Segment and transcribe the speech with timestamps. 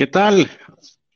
[0.00, 0.50] ¿Qué tal?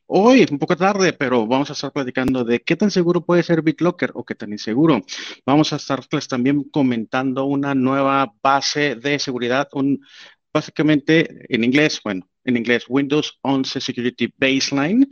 [0.04, 3.62] Hoy, un poco tarde, pero vamos a estar platicando de qué tan seguro puede ser
[3.62, 5.00] BitLocker o qué tan inseguro.
[5.46, 10.04] Vamos a estarles también comentando una nueva base de seguridad, un,
[10.52, 15.08] básicamente en inglés, bueno, en inglés, Windows 11 Security Baseline,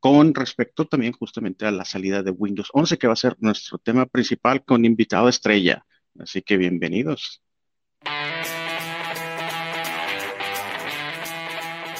[0.00, 3.78] con respecto también justamente a la salida de Windows 11, que va a ser nuestro
[3.78, 5.82] tema principal con invitado estrella.
[6.18, 7.40] Así que bienvenidos.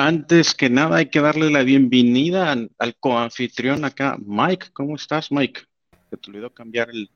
[0.00, 4.16] Antes que nada, hay que darle la bienvenida al, coanfitrión acá.
[4.24, 5.60] Mike, ¿cómo estás, Mike?
[6.08, 7.10] Se te olvidó cambiar el.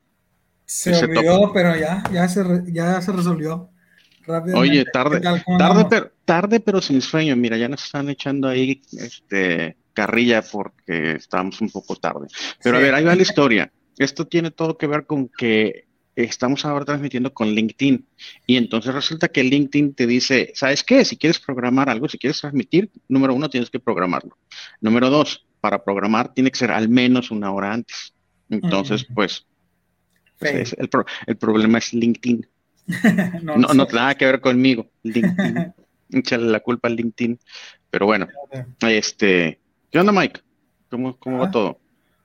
[0.65, 3.69] Se olvidó, pero ya, ya se, ya se resolvió.
[4.55, 7.35] Oye, tarde, tarde, pero, tarde, pero sin sueño.
[7.35, 12.27] Mira, ya nos están echando ahí este, carrilla porque estábamos un poco tarde.
[12.63, 13.71] Pero a ver, ahí va la historia.
[13.97, 18.05] Esto tiene todo que ver con que estamos ahora transmitiendo con LinkedIn.
[18.45, 21.03] Y entonces resulta que LinkedIn te dice, ¿sabes qué?
[21.05, 24.37] Si quieres programar algo, si quieres transmitir, número uno, tienes que programarlo.
[24.81, 28.13] Número dos, para programar tiene que ser al menos una hora antes.
[28.49, 29.45] Entonces, pues,
[30.39, 32.47] pues el, problema es LinkedIn.
[33.41, 34.87] no, no, no, nada que ver conmigo.
[35.03, 35.73] LinkedIn.
[36.11, 37.39] Échale la culpa al LinkedIn.
[37.89, 38.27] Pero bueno,
[38.81, 40.41] este, ¿qué onda, Mike?
[40.89, 41.79] ¿Cómo, cómo va ah, todo?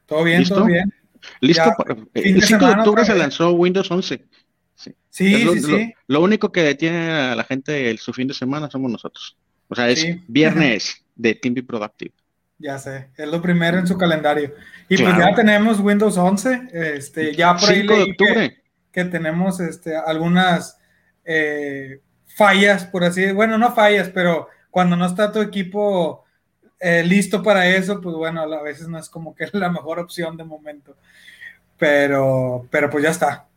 [0.07, 0.93] Todo bien, todo bien.
[1.41, 1.75] Listo.
[2.15, 4.25] el 5 de, octubre se lanzó Windows 11.
[4.75, 8.35] Sí, sí, lo, sí, lo, único que detiene a la gente el, su fin de
[8.35, 9.37] semana somos nosotros.
[9.69, 12.15] O sea, es viernes de Team Be Productive.
[12.59, 14.55] Ya sé, es lo primero en su calendario.
[14.89, 18.62] Y pues ya tenemos Windows 11, este, ya por ahí de octubre.
[18.93, 20.78] Que, tenemos este, algunas
[21.25, 22.00] eh,
[22.37, 23.37] fallas, por así decirlo.
[23.37, 26.25] Bueno, no fallas, pero cuando no está tu equipo
[26.81, 30.37] eh, listo para eso, pues bueno, a veces no es como que la mejor opción
[30.37, 30.97] de momento.
[31.79, 33.50] Pero, pero pues ya está.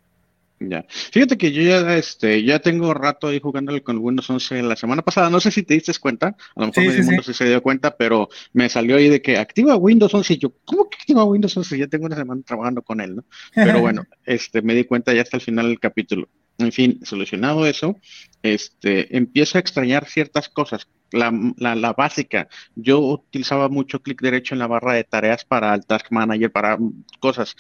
[0.70, 0.86] Ya.
[0.88, 5.02] Fíjate que yo ya, este, ya tengo rato ahí jugándole con Windows 11 la semana
[5.02, 5.30] pasada.
[5.30, 8.30] No sé si te diste cuenta, a lo mejor medio mundo se dio cuenta, pero
[8.54, 11.78] me salió ahí de que activa Windows 11 y yo, ¿cómo que activa Windows 11?
[11.78, 13.26] Ya tengo una semana trabajando con él, ¿no?
[13.54, 16.30] Pero bueno, este, me di cuenta ya hasta el final del capítulo.
[16.60, 17.98] En fin, solucionado eso,
[18.44, 22.48] este, empiezo a extrañar ciertas cosas la, básica.
[22.76, 26.78] Yo utilizaba mucho clic derecho en la barra de tareas para el Task Manager, para
[27.20, 27.56] cosas.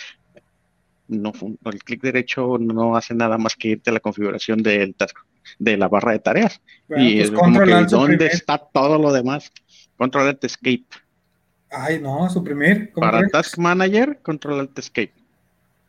[1.07, 1.33] No,
[1.65, 5.17] el clic derecho no hace nada más que irte a la configuración del task,
[5.59, 6.61] de la barra de tareas.
[6.89, 9.51] y pues es como que, ¿dónde está todo lo demás?
[9.97, 10.85] Control Alt Escape.
[11.69, 12.91] Ay, no, suprimir.
[12.93, 15.13] Para Task Manager, Control Alt Escape.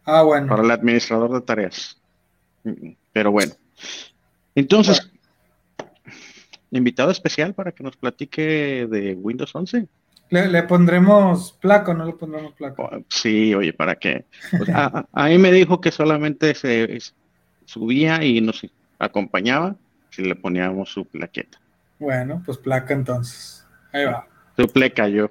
[0.04, 0.48] Ah, bueno.
[0.48, 2.00] Para el administrador de tareas.
[3.12, 3.52] Pero bueno.
[4.54, 5.10] Entonces,
[6.70, 9.86] invitado especial para que nos platique de Windows 11.
[10.30, 12.82] Le, pondremos placa o no le pondremos placa.
[12.82, 14.24] Oh, sí, oye, ¿para qué?
[14.56, 16.98] Pues, a, mí me dijo que solamente se
[17.66, 18.66] subía y nos
[18.98, 19.76] acompañaba
[20.10, 21.60] si le poníamos su plaqueta.
[21.98, 23.66] Bueno, pues placa entonces.
[23.92, 24.26] Ahí va.
[24.56, 25.30] Su pleca yo.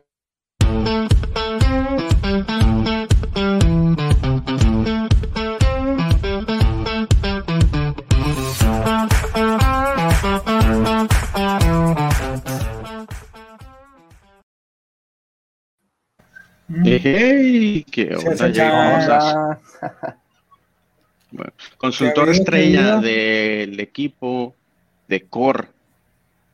[17.01, 17.83] ¡Hey!
[17.89, 19.59] ¿Qué onda?
[21.77, 24.53] consultor estrella del equipo
[25.07, 25.69] de Core.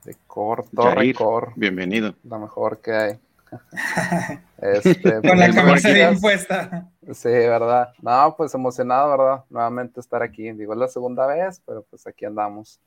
[0.06, 1.52] De Core, Torre Core.
[1.58, 2.16] Bienvenido.
[2.24, 3.20] Lo mejor que hay.
[4.62, 6.90] este, Con la camisa bien puesta.
[7.14, 7.90] Sí, verdad.
[8.02, 9.44] No, pues emocionado, ¿verdad?
[9.50, 10.52] Nuevamente estar aquí.
[10.54, 12.80] Digo, es la segunda vez, pero pues aquí andamos.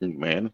[0.00, 0.52] Bueno,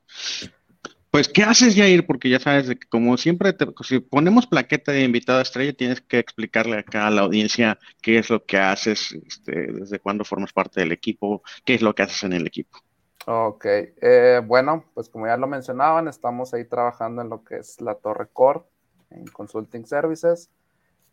[1.15, 2.05] pues, ¿qué haces, Jair?
[2.05, 6.77] Porque ya sabes que como siempre, si ponemos plaqueta de invitada estrella, tienes que explicarle
[6.77, 10.91] acá a la audiencia qué es lo que haces, este, desde cuándo formas parte del
[10.91, 12.81] equipo, qué es lo que haces en el equipo.
[13.27, 17.81] Ok, eh, bueno, pues como ya lo mencionaban, estamos ahí trabajando en lo que es
[17.81, 18.63] la Torre Core,
[19.11, 20.51] en Consulting Services.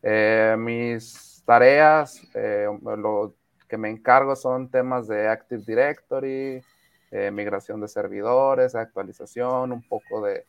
[0.02, 2.66] Eh, mis tareas, eh,
[2.98, 3.36] lo
[3.70, 6.64] que me encargo son temas de Active Directory,
[7.12, 10.46] eh, migración de servidores, actualización, un poco de,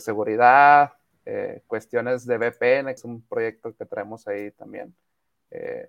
[0.00, 0.92] seguridad,
[1.24, 4.92] eh, cuestiones de VPN, que es un proyecto que traemos ahí también
[5.52, 5.88] eh,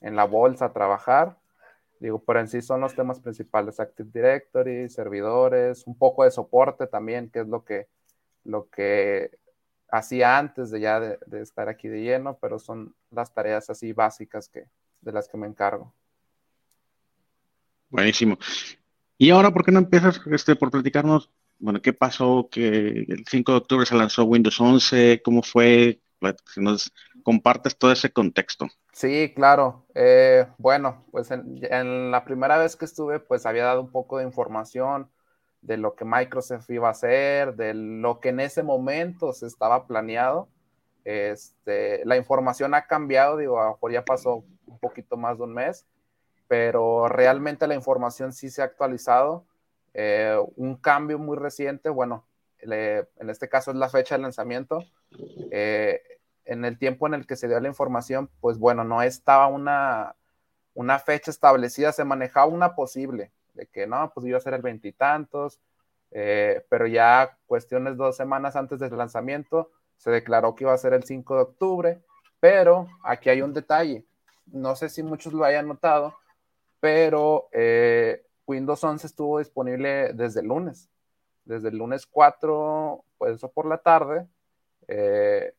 [0.00, 1.38] en, la bolsa a trabajar.
[2.00, 6.88] Digo, pero en sí son los temas principales, Active Directory, servidores, un poco de soporte
[6.88, 7.86] también, que es lo que,
[8.42, 9.38] lo que
[9.88, 14.48] hacía antes de ya de, estar aquí de lleno, pero son las tareas así básicas
[14.48, 14.68] que,
[15.00, 15.94] de las que me encargo.
[17.88, 18.36] Buenísimo.
[19.18, 22.68] Y ahora, ¿por qué no empiezas este, por platicarnos, bueno, qué pasó, que
[23.08, 26.00] el 5 de octubre se lanzó Windows 11, cómo fue,
[26.46, 26.92] si nos
[27.24, 28.68] compartes todo ese contexto.
[28.92, 29.84] Sí, claro.
[29.94, 34.24] Eh, bueno, pues en, la primera vez que estuve, pues había dado un poco de
[34.24, 35.10] información
[35.60, 39.86] de lo que Microsoft iba a hacer, de lo que en ese momento se estaba
[39.86, 40.48] planeado.
[41.04, 45.44] Este, la información ha cambiado, digo, a lo mejor ya pasó un poquito más de
[45.44, 45.86] un mes,
[46.48, 49.44] pero realmente la información sí se ha actualizado.
[49.94, 52.26] Eh, un cambio muy reciente, bueno,
[52.60, 54.82] en este caso es la fecha de lanzamiento.
[55.50, 56.02] Eh,
[56.44, 60.16] en el tiempo en el que se dio la información, pues bueno, no estaba una,
[60.74, 64.62] una fecha establecida, se manejaba una posible, de que no, pues iba a ser el
[64.62, 65.60] veintitantos,
[66.10, 70.94] eh, pero ya cuestiones dos semanas antes del lanzamiento se declaró que iba a ser
[70.94, 72.02] el 5 de octubre,
[72.40, 74.06] pero aquí hay un detalle,
[74.46, 76.14] no sé si muchos lo hayan notado,
[76.80, 80.90] pero eh, Windows 11 estuvo disponible desde el lunes,
[81.44, 84.26] desde el lunes 4, pues eso por la tarde,
[84.86, 85.52] eh,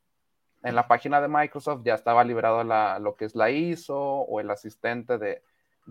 [0.63, 2.63] en la página de Microsoft ya estaba liberado
[3.00, 5.42] lo que es la ISO o el asistente de,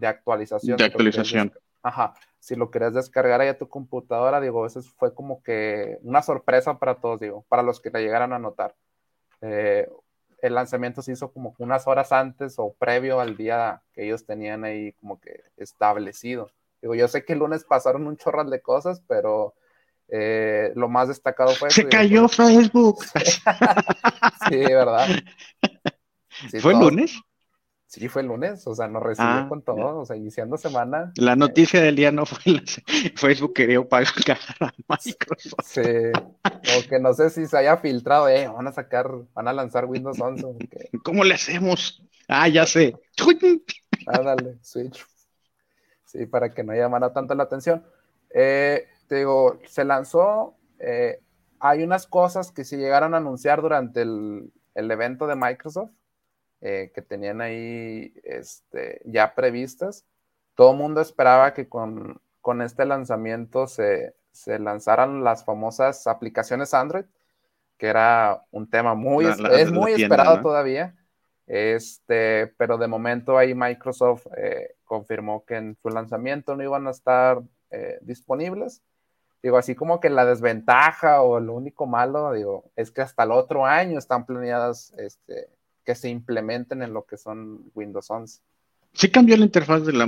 [0.02, 0.76] actualización.
[0.76, 1.52] De actualización.
[1.82, 6.22] Ajá, si lo querías descargar ahí a tu computadora, digo, eso fue como que una
[6.22, 8.74] sorpresa para todos, digo, para los que la llegaran a notar.
[9.40, 9.88] Eh,
[10.40, 14.64] el lanzamiento se hizo como unas horas antes o previo al día que ellos tenían
[14.64, 16.50] ahí como que establecido.
[16.80, 19.54] Digo, yo sé que el lunes pasaron un chorral de cosas, pero
[20.08, 21.70] eh, lo más destacado fue...
[21.70, 23.04] Se cayó Facebook.
[24.48, 25.08] sí, ¿verdad?
[26.60, 27.20] ¿Fue el lunes?
[27.88, 31.10] Sí, fue el lunes, o sea, nos recibió ah, con todo, o sea, iniciando semana.
[31.16, 32.38] La noticia del día no fue
[33.16, 34.12] Facebook quería pagar
[34.60, 35.64] a Microsoft.
[35.64, 39.54] Sí, o que no sé si se haya filtrado, eh, van a sacar, van a
[39.54, 40.46] lanzar Windows 11.
[41.02, 42.02] ¿Cómo le hacemos?
[42.28, 42.94] Ah, ya sé.
[44.06, 45.06] Ah, dale, switch.
[46.04, 47.82] Sí, para que no llamara tanto la atención.
[48.30, 51.20] Eh, te digo, se lanzó, eh,
[51.58, 55.90] hay unas cosas que se llegaron a anunciar durante el, evento de Microsoft,
[56.60, 60.04] eh, que tenían ahí este, ya previstas.
[60.54, 62.20] Todo el mundo esperaba que con,
[62.62, 64.14] este lanzamiento se,
[64.46, 67.04] lanzaran las famosas aplicaciones Android,
[67.76, 70.94] que era un tema muy, es muy esperado todavía.
[71.46, 76.90] Este, pero de momento ahí Microsoft eh, confirmó que en su lanzamiento no iban a
[76.90, 77.40] estar
[78.00, 78.82] disponibles
[79.42, 83.32] digo, así como que la desventaja o lo único malo, digo, es que hasta el
[83.32, 85.48] otro año están planeadas este,
[85.88, 88.42] que se implementen en lo que son Windows 11.
[88.92, 90.06] Sí cambió la interfaz de la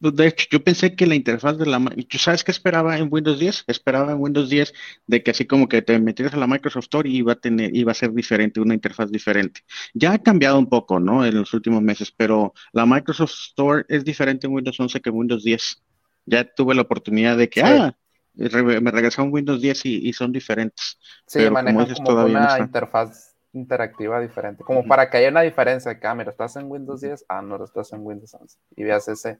[0.00, 3.38] De hecho, yo pensé que la interfaz de la ¿Tú sabes qué esperaba en Windows
[3.38, 3.64] 10?
[3.68, 4.74] Esperaba en Windows 10
[5.06, 7.74] de que así como que te metieras a la Microsoft Store y iba a tener,
[7.74, 9.62] iba a ser diferente, una interfaz diferente.
[9.94, 11.24] Ya ha cambiado un poco, ¿no?
[11.24, 15.16] En los últimos meses, pero la Microsoft Store es diferente en Windows 11 que en
[15.16, 15.82] Windows 10.
[16.26, 17.96] Ya tuve la oportunidad de que, ah,
[18.34, 20.98] me regresó un Windows 10 y, son diferentes.
[21.26, 25.98] Sí, pero manejan como, una interfaz interactiva diferente, como para que haya una diferencia de
[25.98, 26.30] cámara.
[26.30, 27.26] Ah, ¿Estás en Windows 10?
[27.28, 28.58] Ah, no, estás en Windows 11.
[28.76, 29.38] Y veas ese,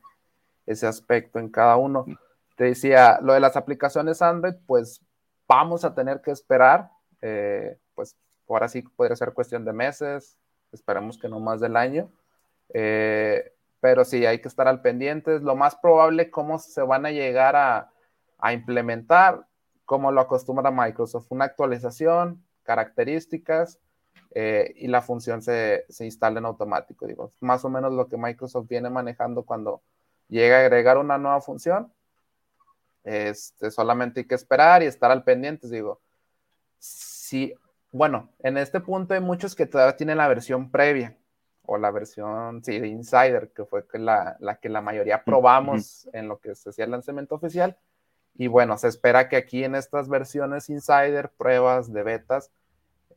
[0.67, 2.07] ese aspecto en cada uno.
[2.57, 5.01] Te decía, lo de las aplicaciones Android, pues
[5.47, 6.91] vamos a tener que esperar.
[7.23, 8.17] Eh, pues
[8.49, 10.37] ahora sí podría ser cuestión de meses.
[10.73, 12.11] Esperemos que no más del año.
[12.75, 15.39] Eh, pero sí, hay que estar al pendiente.
[15.41, 17.91] Lo más probable, cómo se van a llegar a
[18.39, 19.47] a implementar
[19.85, 23.79] como lo acostumbra Microsoft, una actualización, características
[24.35, 27.07] eh, y la función se, instala en automático.
[27.07, 29.83] Digo, más o menos lo que Microsoft viene manejando cuando
[30.29, 31.93] llega a agregar una nueva función.
[33.05, 35.69] Este, solamente hay que esperar y estar al pendiente.
[35.69, 36.01] Digo,
[36.79, 37.55] si,
[37.91, 41.17] bueno, en este punto hay muchos que todavía tienen la versión previa
[41.65, 46.29] o la versión, sí, de Insider, que fue la, la que la mayoría probamos en
[46.29, 47.77] lo que se hacía el lanzamiento oficial
[48.39, 52.53] y bueno, se espera que aquí en estas versiones insider, pruebas de betas,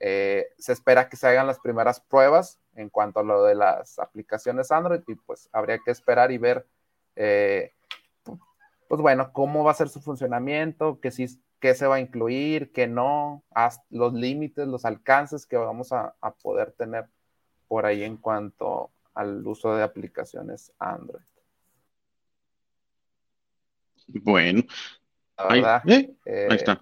[0.04, 4.00] eh, se espera que se hagan las primeras pruebas en cuanto a lo de las
[4.00, 6.66] aplicaciones Android y pues habría que esperar y ver,
[7.16, 7.74] eh,
[8.88, 12.72] pues bueno, cómo va a ser su funcionamiento, qué, sí, qué se va a incluir,
[12.72, 13.44] qué no,
[13.90, 17.08] los límites, los alcances que vamos a, a poder tener
[17.68, 21.24] por ahí en cuanto al uso de aplicaciones Android.
[24.08, 24.64] Bueno,
[25.38, 25.82] verdad.
[25.88, 26.14] ¿eh?
[26.26, 26.82] Eh, ahí, está.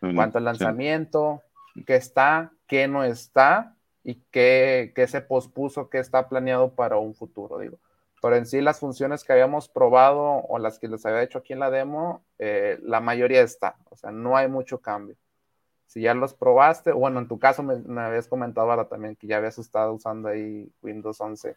[0.00, 1.42] cuanto al lanzamiento,
[1.86, 7.58] qué está, qué no está y qué, se pospuso, qué está planeado para un futuro,
[7.58, 7.78] digo.
[8.22, 11.52] Pero en sí las funciones que habíamos probado o las que les había hecho aquí
[11.52, 15.16] en la demo, eh, la mayoría está, o sea, no hay mucho cambio.
[15.86, 19.38] Si ya los probaste, bueno, en tu caso me, habías comentado ahora también que ya
[19.38, 21.56] habías estado usando ahí Windows 11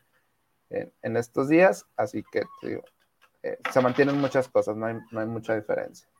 [0.69, 6.10] en, estos días, así que eh, se mantienen muchas cosas, no no hay mucha diferencia.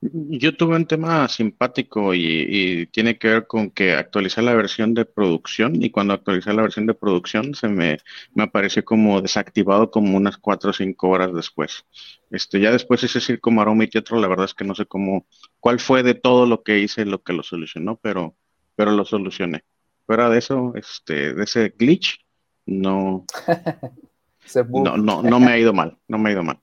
[0.00, 5.06] Yo tuve un tema simpático y, tiene que ver con que actualicé la versión de
[5.06, 7.98] producción y cuando actualicé la versión de producción se me,
[8.34, 11.86] me apareció como desactivado como unas cuatro o cinco horas después.
[12.30, 15.26] Este, ya después ese circo, maroma y teatro, la verdad es que no sé cómo,
[15.60, 18.36] cuál fue de todo lo que hice lo que lo solucionó, pero,
[18.74, 19.64] pero lo solucioné.
[20.04, 22.20] Fuera de eso, este, de ese glitch,
[22.66, 23.24] no,
[24.68, 26.60] no, no, no me ha ido mal, no me ha ido mal.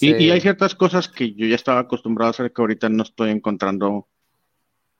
[0.00, 3.30] Y, hay ciertas cosas que yo ya estaba acostumbrado a hacer que ahorita no estoy
[3.30, 4.08] encontrando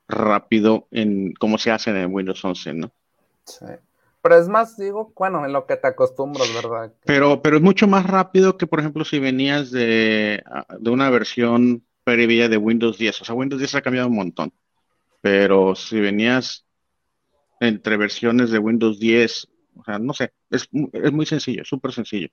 [0.07, 2.91] rápido en cómo se hace en Windows 11, ¿no?
[3.45, 3.65] Sí.
[4.21, 6.93] Pero es más, digo, bueno, en lo que te acostumbras, ¿verdad?
[7.05, 10.43] Pero, pero es mucho más rápido que, por ejemplo, si venías de,
[10.79, 13.21] de una versión previa de Windows 10.
[13.21, 14.53] O sea, Windows 10 ha cambiado un montón.
[15.21, 16.65] Pero si venías
[17.59, 22.29] entre versiones de Windows 10, o sea, no sé, es, es muy sencillo, súper sencillo.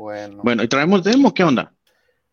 [0.00, 0.40] Bueno.
[0.42, 1.34] Bueno, ¿y traemos demo?
[1.34, 1.74] ¿Qué onda?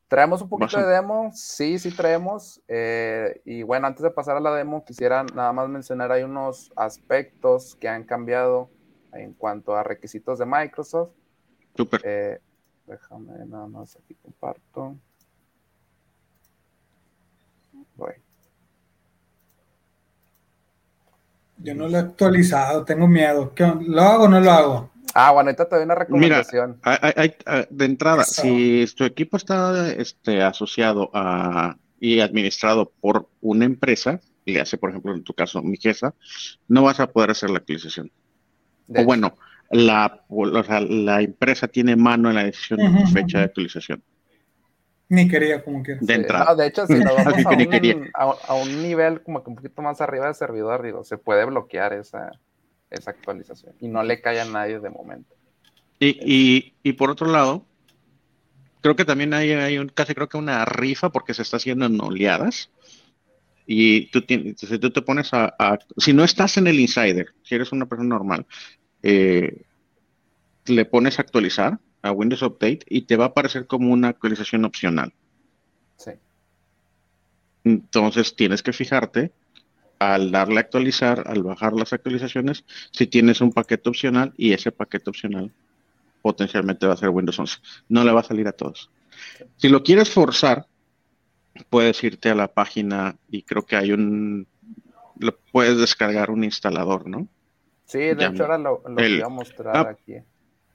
[0.07, 2.61] Traemos un poquito de demo, sí, sí traemos.
[2.69, 6.71] Eh, y bueno, antes de pasar a la demo, quisiera nada más mencionar hay unos
[6.77, 8.69] aspectos que han cambiado
[9.11, 11.09] en cuanto a requisitos de Microsoft.
[11.75, 12.01] Súper.
[12.05, 12.39] Eh,
[12.85, 14.95] déjame nada más aquí comparto.
[17.97, 18.13] Voy.
[21.57, 23.51] Yo no lo he actualizado, tengo miedo.
[23.81, 24.96] ¿Lo hago o no lo hago?
[25.19, 26.79] Ah, bueno, ahorita te doy una recomendación.
[26.85, 34.19] Mira, de entrada, si tu equipo está este, asociado a, y administrado por una empresa,
[34.45, 36.13] le hace, por ejemplo, en tu caso, mi jefa,
[36.67, 38.11] no vas a poder hacer la actualización.
[38.95, 39.35] o bueno,
[39.71, 40.23] la,
[40.87, 44.03] la empresa tiene mano en la decisión de fecha de actualización.
[45.09, 46.05] Ni quería, como quieras.
[46.05, 46.53] De entrada.
[46.53, 48.11] de hecho, si nos vamos a un,
[48.47, 51.93] a, un, nivel como que un poquito más arriba de servidor, digo, se puede bloquear
[51.93, 52.33] esa,
[52.89, 55.35] esa actualización y no le cae a nadie de momento.
[55.99, 57.65] Y, y, por otro lado,
[58.81, 61.85] creo que también hay, hay un, casi creo que una rifa porque se está haciendo
[61.85, 62.69] en oleadas.
[63.65, 65.53] Y tú, tienes, si tú te pones a,
[65.97, 68.45] si no estás en el insider, si eres una persona normal,
[69.03, 69.63] eh,
[70.67, 74.63] le pones a actualizar a Windows Update y te va a aparecer como una actualización
[74.63, 75.13] opcional.
[75.97, 76.11] Sí.
[77.63, 79.33] Entonces tienes que fijarte
[79.99, 84.71] al darle a actualizar, al bajar las actualizaciones, si tienes un paquete opcional y ese
[84.71, 85.51] paquete opcional
[86.21, 87.57] potencialmente va a ser Windows 11.
[87.89, 88.89] No le va a salir a todos.
[89.55, 90.67] Si lo quieres forzar,
[91.69, 94.47] puedes irte a la página y creo que hay un,
[95.19, 97.27] lo puedes descargar un instalador, ¿no?
[97.85, 100.17] Sí, de hecho ahora lo, voy a mostrar ah, aquí.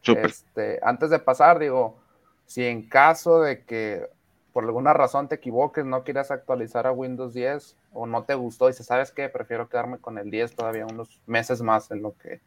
[0.03, 1.99] Este, antes de pasar, digo,
[2.47, 4.09] si en caso de que
[4.53, 8.69] por alguna razón te equivoques, no quieras actualizar a Windows 10 o no te gustó
[8.69, 9.29] y dices, ¿sabes qué?
[9.29, 12.41] Prefiero quedarme con el 10 todavía unos meses más en lo que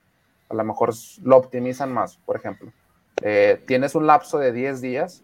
[0.49, 0.93] a lo mejor
[1.23, 2.71] lo optimizan más, por ejemplo.
[3.21, 5.23] Eh, tienes un lapso de 10 días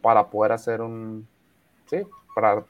[0.00, 1.26] para poder hacer un,
[1.86, 2.02] sí,
[2.34, 2.64] para,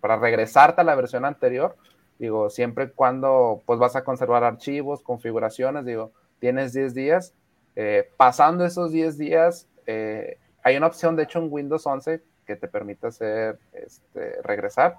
[0.00, 1.76] para regresarte a la versión anterior,
[2.18, 7.34] digo, siempre y cuando pues vas a conservar archivos, configuraciones, digo, tienes 10 días.
[7.76, 12.56] Eh, pasando esos 10 días, eh, hay una opción, de hecho, en Windows 11 que
[12.56, 14.96] te permite hacer este, regresar.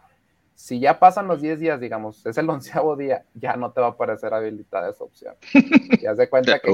[0.53, 3.87] Si ya pasan los 10 días, digamos, es el onceavo día, ya no te va
[3.87, 5.33] a aparecer habilitada esa opción.
[5.99, 6.71] Ya de cuenta que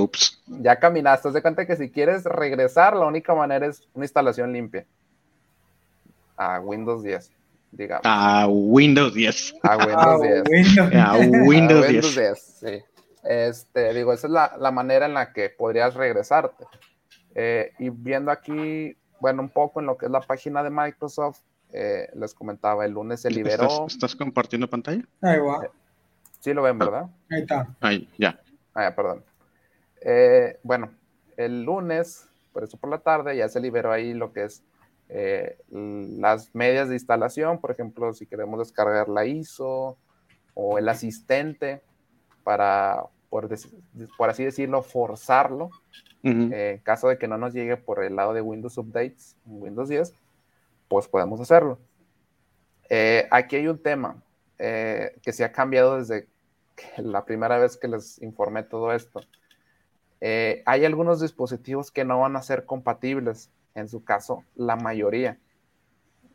[0.48, 4.86] ya caminaste, de cuenta que si quieres regresar, la única manera es una instalación limpia
[6.36, 7.32] a Windows 10,
[7.72, 8.02] digamos.
[8.04, 9.56] A Windows 10.
[9.64, 10.78] A Windows 10.
[10.94, 12.40] A Windows 10.
[12.40, 12.84] sí.
[13.24, 16.66] Este, digo, esa es la, la, manera en la que podrías regresarte.
[17.34, 21.42] Eh, y viendo aquí bueno, un poco en lo que es la página de Microsoft,
[21.72, 23.88] eh, les comentaba, el lunes se liberó.
[23.88, 25.04] ¿Estás, compartiendo pantalla?
[25.22, 25.68] Ahí va.
[26.40, 27.10] sí lo ven, ¿verdad?
[27.30, 27.76] Ahí está.
[27.82, 28.40] Ahí, ya.
[28.74, 29.24] Ah, perdón.
[30.02, 30.92] Eh, bueno,
[31.38, 34.64] el lunes, por eso por la tarde, ya se liberó ahí lo que es
[35.08, 39.98] eh, las medias de instalación, por ejemplo, si queremos descargar la ISO
[40.54, 41.84] o el asistente
[42.44, 43.50] para, por,
[44.18, 45.70] por así decirlo, forzarlo
[46.26, 49.90] eh, en caso de que no nos llegue por el lado de Windows Updates Windows
[49.90, 50.12] 10,
[50.88, 51.78] pues podemos hacerlo.
[52.90, 54.24] Eh, aquí hay un tema
[54.58, 56.28] eh, que se ha cambiado desde
[56.98, 59.22] la primera vez que les informé todo esto.
[60.22, 65.38] hay algunos dispositivos que no van a ser compatibles, en su caso, la mayoría.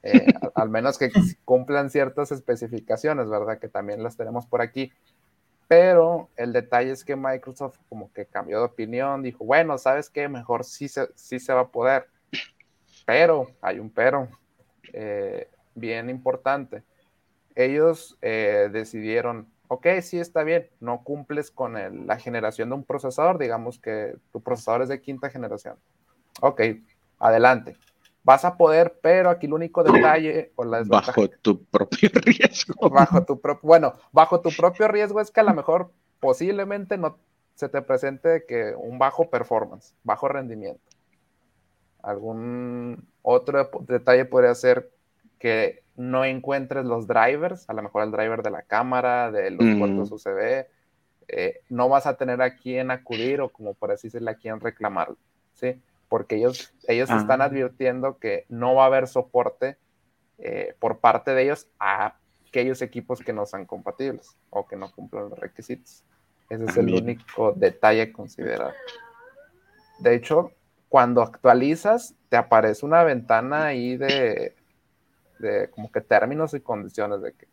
[0.54, 1.10] al menos que
[1.44, 3.58] cumplan ciertas especificaciones, ¿verdad?
[3.58, 4.92] Que también las tenemos por aquí.
[5.70, 10.28] Pero el detalle es que Microsoft como que cambió de opinión, dijo, bueno, ¿sabes qué?
[10.28, 12.08] Mejor sí se, sí se va a poder.
[13.06, 14.26] Pero, hay un pero,
[14.92, 16.82] eh, bien importante.
[17.54, 23.38] Ellos eh, decidieron, ok, sí está bien, no cumples con la generación de un procesador,
[23.38, 25.76] digamos que tu procesador es de quinta generación.
[26.40, 26.62] Ok,
[27.20, 27.76] adelante
[28.22, 32.90] vas a poder, pero aquí el único detalle o la Bajo tu propio riesgo.
[32.90, 37.18] Bajo tu propio, bueno, bajo tu propio riesgo es que a lo mejor posiblemente no
[37.54, 40.80] se te presente que un bajo performance, bajo rendimiento.
[42.02, 44.90] Algún otro detalle podría ser
[45.38, 49.64] que no encuentres los drivers, a lo mejor el driver de la cámara, de los
[49.64, 49.78] mm.
[49.78, 50.66] puertos USB,
[51.28, 54.58] eh, no vas a tener a quien acudir o como por así decirlo, a quien
[54.60, 55.16] reclamarlo,
[55.54, 55.80] ¿sí?
[56.10, 57.44] Porque ellos, ellos están ah.
[57.44, 59.78] advirtiendo que no va a haber soporte
[60.38, 62.16] eh, por parte de ellos a
[62.48, 66.04] aquellos equipos que no sean compatibles o que no cumplan los requisitos.
[66.48, 68.74] Ese es el único detalle a considerar.
[70.00, 70.50] De hecho,
[70.88, 74.56] cuando actualizas, te aparece una ventana ahí de,
[75.38, 77.46] de como que términos y condiciones de que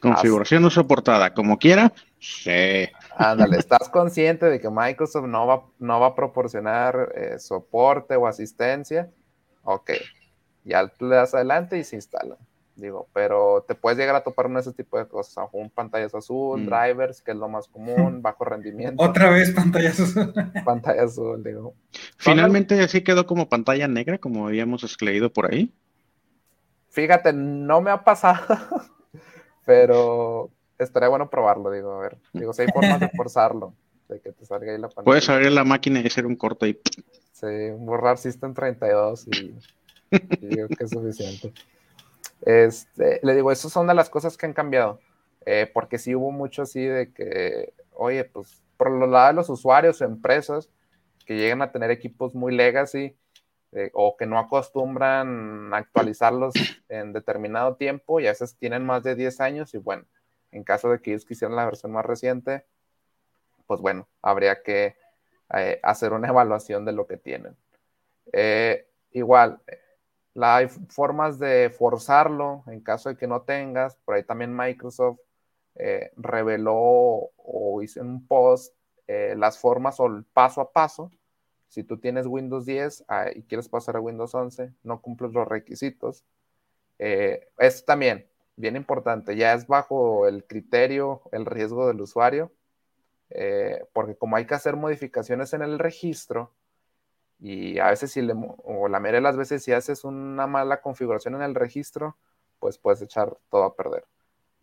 [0.00, 1.92] Configuración no soportada, como quiera.
[2.18, 2.88] Sí.
[3.20, 8.26] Ándale, ¿estás consciente de que Microsoft no va, no va a proporcionar eh, soporte o
[8.26, 9.10] asistencia?
[9.62, 9.90] Ok,
[10.64, 12.38] ya le das adelante y se instala.
[12.76, 16.62] Digo, pero te puedes llegar a topar con ese tipo de cosas, un pantallas azul,
[16.62, 16.66] mm.
[16.66, 19.02] drivers, que es lo más común, bajo rendimiento.
[19.02, 20.32] Otra vez pantallas azul.
[20.64, 21.74] pantalla azul, digo.
[22.16, 25.74] Finalmente así quedó como pantalla negra, como habíamos leído por ahí.
[26.88, 28.46] Fíjate, no me ha pasado.
[29.66, 30.50] Pero
[30.84, 32.18] estaría bueno probarlo, digo, a ver.
[32.32, 33.74] Digo, si hay formas de forzarlo,
[34.08, 35.04] de que te salga ahí la pantalla.
[35.04, 36.78] Puedes abrir la máquina y hacer un corto ahí.
[37.32, 39.54] Sí, borrar System 32 y,
[40.10, 41.52] y digo que es suficiente.
[42.42, 45.00] Este, le digo, esas son de las cosas que han cambiado.
[45.46, 49.48] Eh, porque sí hubo mucho así de que, oye, pues por lo lado de los
[49.48, 50.68] usuarios o empresas
[51.24, 53.16] que llegan a tener equipos muy legacy,
[53.72, 56.54] eh, o que no acostumbran actualizarlos
[56.88, 60.04] en determinado tiempo y a veces tienen más de 10 años y bueno,
[60.52, 62.64] en caso de que ellos quisieran la versión más reciente,
[63.66, 64.96] pues bueno, habría que
[65.54, 67.56] eh, hacer una evaluación de lo que tienen.
[68.32, 69.60] Eh, igual,
[70.40, 75.20] hay formas de forzarlo en caso de que no tengas, por ahí también Microsoft
[76.16, 78.74] reveló o hizo un post
[79.06, 81.10] las formas o el paso a paso
[81.70, 85.46] si tú tienes Windows 10 ah, y quieres pasar a Windows 11, no cumples los
[85.46, 86.24] requisitos.
[86.98, 88.26] Eh, es también
[88.60, 92.52] bien importante, ya es bajo el criterio, el riesgo del usuario,
[93.30, 96.52] eh, porque como hay que hacer modificaciones en el registro,
[97.38, 100.82] y a veces si le, o la mayoría de las veces si haces una mala
[100.82, 102.16] configuración en el registro,
[102.58, 104.04] pues puedes echar todo a perder.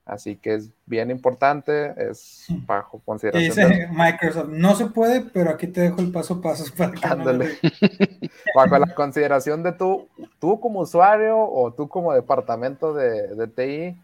[0.07, 3.69] Así que es bien importante, es bajo consideración.
[3.69, 7.05] Dice Microsoft, no se puede, pero aquí te dejo el paso a paso para que
[7.05, 7.57] Ándale.
[8.55, 10.07] bajo la consideración de tú,
[10.39, 14.01] tú como usuario o tú como departamento de, de TI,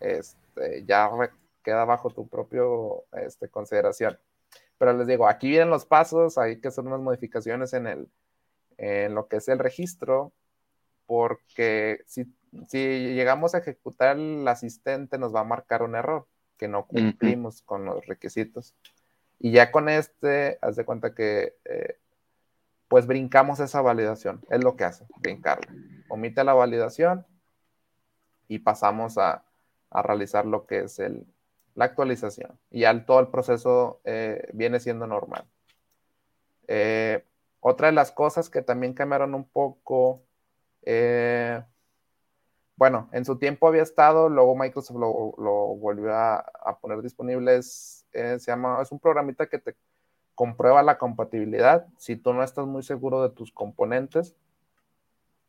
[0.00, 1.08] este, ya
[1.62, 4.18] queda bajo tu propio este, consideración.
[4.76, 8.08] Pero les digo, aquí vienen los pasos, hay que hacer unas modificaciones en, el,
[8.76, 10.32] en lo que es el registro,
[11.06, 12.26] porque si
[12.68, 12.78] si
[13.14, 17.84] llegamos a ejecutar el asistente, nos va a marcar un error, que no cumplimos con
[17.84, 18.74] los requisitos.
[19.38, 21.98] Y ya con este, haz de cuenta que eh,
[22.88, 24.40] pues brincamos esa validación.
[24.50, 25.72] Es lo que hace, brincarla.
[26.08, 27.26] Omite la validación
[28.48, 29.44] y pasamos a,
[29.90, 31.24] realizar lo que es el,
[31.74, 32.58] la actualización.
[32.70, 35.44] Y ya todo el proceso eh, viene siendo normal.
[36.66, 37.24] Eh,
[37.60, 40.22] otra de las cosas que también cambiaron un poco
[42.76, 48.36] bueno, en su tiempo había estado, luego Microsoft lo, volvió a, poner disponible, es, eh,
[48.40, 49.76] se llama, es un programita que te
[50.34, 54.34] comprueba la compatibilidad si tú no estás muy seguro de tus componentes.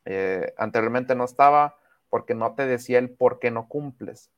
[0.06, 1.78] Eh, anteriormente no estaba
[2.10, 4.30] porque no te decía el por qué no cumples.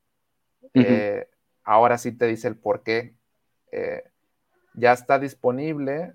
[0.74, 1.28] Eh,
[1.64, 3.16] ahora sí te dice el por qué.
[4.76, 6.14] ya está disponible.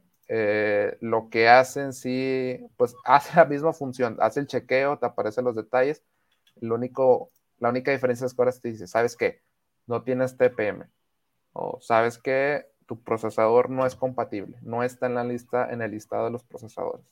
[1.00, 5.54] lo que hacen sí, pues hace la misma función, hace el chequeo, te aparecen los
[5.54, 6.02] detalles,
[6.60, 9.42] lo único, la única diferencia es que ahora te dice, ¿sabes qué?
[9.86, 10.86] No tienes TPM.
[11.52, 15.90] O sabes que tu procesador no es compatible, no está en la lista, en el
[15.90, 17.06] listado de los procesadores.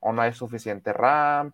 [0.00, 1.52] O no hay suficiente RAM,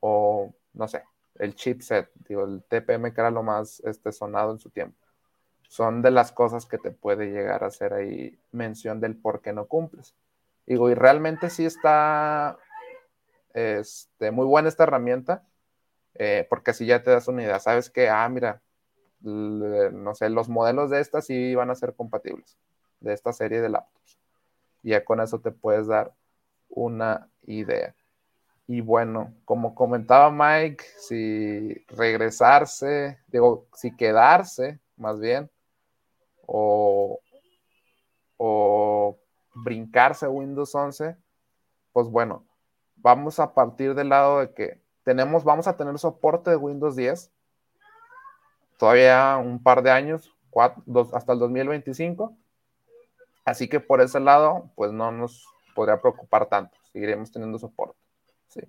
[0.00, 1.02] o no sé,
[1.38, 4.96] el chipset, digo, el TPM que era lo más este, sonado en su tiempo.
[5.68, 9.52] Son de las cosas que te puede llegar a hacer ahí mención del por qué
[9.52, 10.14] no cumples.
[10.66, 12.58] Digo, y realmente sí está
[13.54, 15.44] este, muy buena esta herramienta.
[16.14, 17.58] Eh, porque así ya te das una idea.
[17.60, 18.60] Sabes que, ah, mira,
[19.20, 22.58] no sé, los modelos de estas sí van a ser compatibles,
[23.00, 24.18] de esta serie de laptops.
[24.82, 26.14] Y ya con eso te puedes dar
[26.68, 27.94] una idea.
[28.66, 35.50] Y bueno, como comentaba Mike, si regresarse, digo, si quedarse más bien,
[36.46, 37.20] o,
[38.36, 39.18] o
[39.54, 41.16] brincarse Windows 11,
[41.92, 42.44] pues bueno,
[42.96, 47.32] vamos a partir del lado de que tenemos, vamos a tener soporte de Windows 10
[48.76, 50.36] todavía un par de años,
[51.14, 52.36] hasta el 2025.
[53.46, 56.76] Así que por ese lado, pues no nos podría preocupar tanto.
[56.92, 57.98] Seguiremos teniendo soporte.
[58.48, 58.60] ¿sí?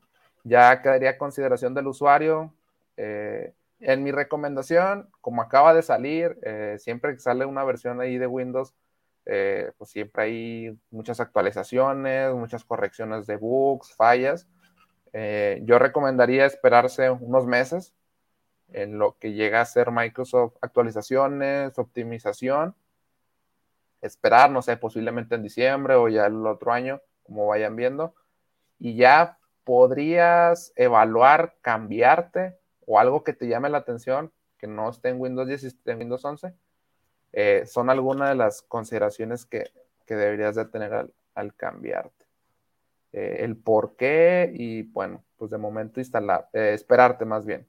[0.46, 2.54] Ya quedaría consideración del usuario.
[2.96, 8.18] Eh, en mi recomendación, como acaba de salir, eh, siempre que sale una versión ahí
[8.18, 8.74] de Windows,
[9.26, 14.48] eh, pues siempre hay muchas actualizaciones, muchas correcciones de bugs, fallas.
[15.14, 17.94] Yo recomendaría esperarse unos meses
[18.72, 22.76] en lo que llega a ser Microsoft actualizaciones, optimización,
[24.02, 28.16] esperar, no sé, posiblemente en diciembre o ya el otro año, como vayan viendo,
[28.78, 35.10] y ya podrías evaluar cambiarte o algo que te llame la atención, que no esté
[35.10, 36.54] en Windows 10 y esté en Windows 11,
[37.34, 39.72] eh, son algunas de las consideraciones que,
[40.08, 42.19] deberías de tener al, cambiarte.
[43.12, 47.68] Eh, el por qué y bueno, pues de momento instalar, eh, esperarte más bien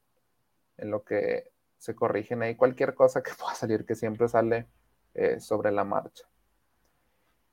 [0.76, 4.66] en lo que se corrigen ahí cualquier cosa que pueda salir, que siempre sale
[5.14, 6.26] eh, sobre la marcha.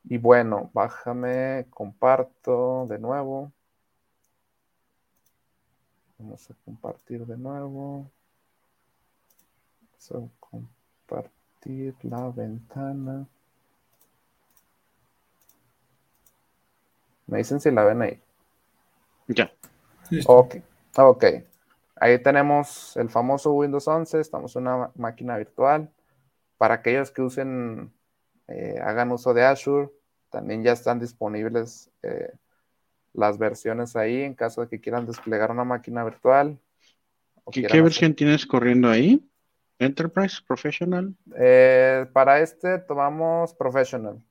[0.03, 3.51] Y bueno, bájame, comparto de nuevo.
[6.17, 8.09] Vamos a compartir de nuevo.
[9.81, 13.27] Vamos a compartir la ventana.
[17.27, 18.19] Me dicen si la ven ahí.
[19.27, 19.51] Ya.
[20.25, 20.55] Ok,
[20.95, 21.25] ok.
[21.99, 25.89] Ahí tenemos el famoso Windows 11, estamos en una máquina virtual.
[26.57, 27.91] Para aquellos que usen,
[28.47, 29.89] eh, hagan uso de Azure,
[30.29, 32.31] también ya están disponibles eh,
[33.13, 36.57] las versiones ahí en caso de que quieran desplegar una máquina virtual.
[37.51, 39.25] ¿Qué, versión tienes corriendo ahí?
[39.79, 40.37] ¿Enterprise?
[40.45, 41.13] ¿Professional?
[41.37, 44.21] Eh, para este tomamos Professional.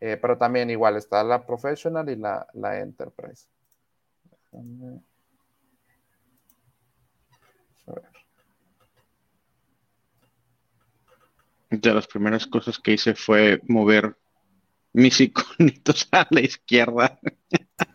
[0.00, 0.20] Mm.
[0.20, 3.46] pero también igual está la Professional y la, la Enterprise.
[11.70, 14.16] De las primeras cosas que hice fue mover
[14.92, 17.18] mis iconitos a la izquierda.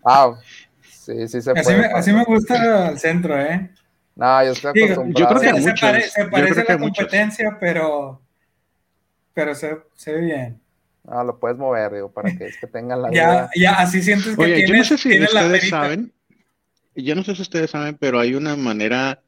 [0.03, 0.37] Wow.
[0.81, 3.71] Sí, sí se así Me, así me gusta el centro, ¿eh?
[4.15, 5.13] No, yo estoy acostumbrado.
[5.13, 8.21] yo creo que se, se, parece a la competencia, pero,
[9.33, 10.64] pero se, se ve bien.
[11.07, 14.35] No, lo puedes mover, digo, para que, es que tengan la ya, ya, así sientes
[14.35, 16.13] que Oye, tienes, yo no sé si ustedes saben,
[16.95, 19.21] yo no sé si ustedes saben, pero hay una manera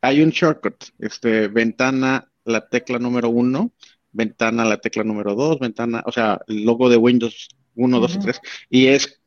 [0.00, 3.72] hay un shortcut, este, ventana, la tecla número uno,
[4.12, 8.18] ventana, la tecla número dos, ventana, o sea, el logo de Windows 1, 2 y
[8.20, 9.20] 3, y es,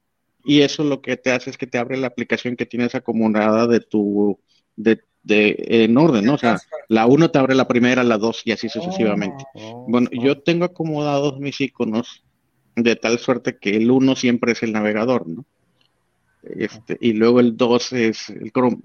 [0.43, 3.67] y eso lo que te hace es que te abre la aplicación que tienes acomodada
[3.67, 4.39] de tu,
[4.75, 6.35] de, de, en orden, ¿no?
[6.35, 6.57] O sea,
[6.87, 9.43] la 1 te abre la primera, la 2 y así sucesivamente.
[9.53, 10.23] Oh, bueno, oh.
[10.23, 12.23] yo tengo acomodados mis iconos
[12.75, 15.45] de tal suerte que el 1 siempre es el navegador, ¿no?
[16.43, 18.79] Este, y luego el 2 es el Chrome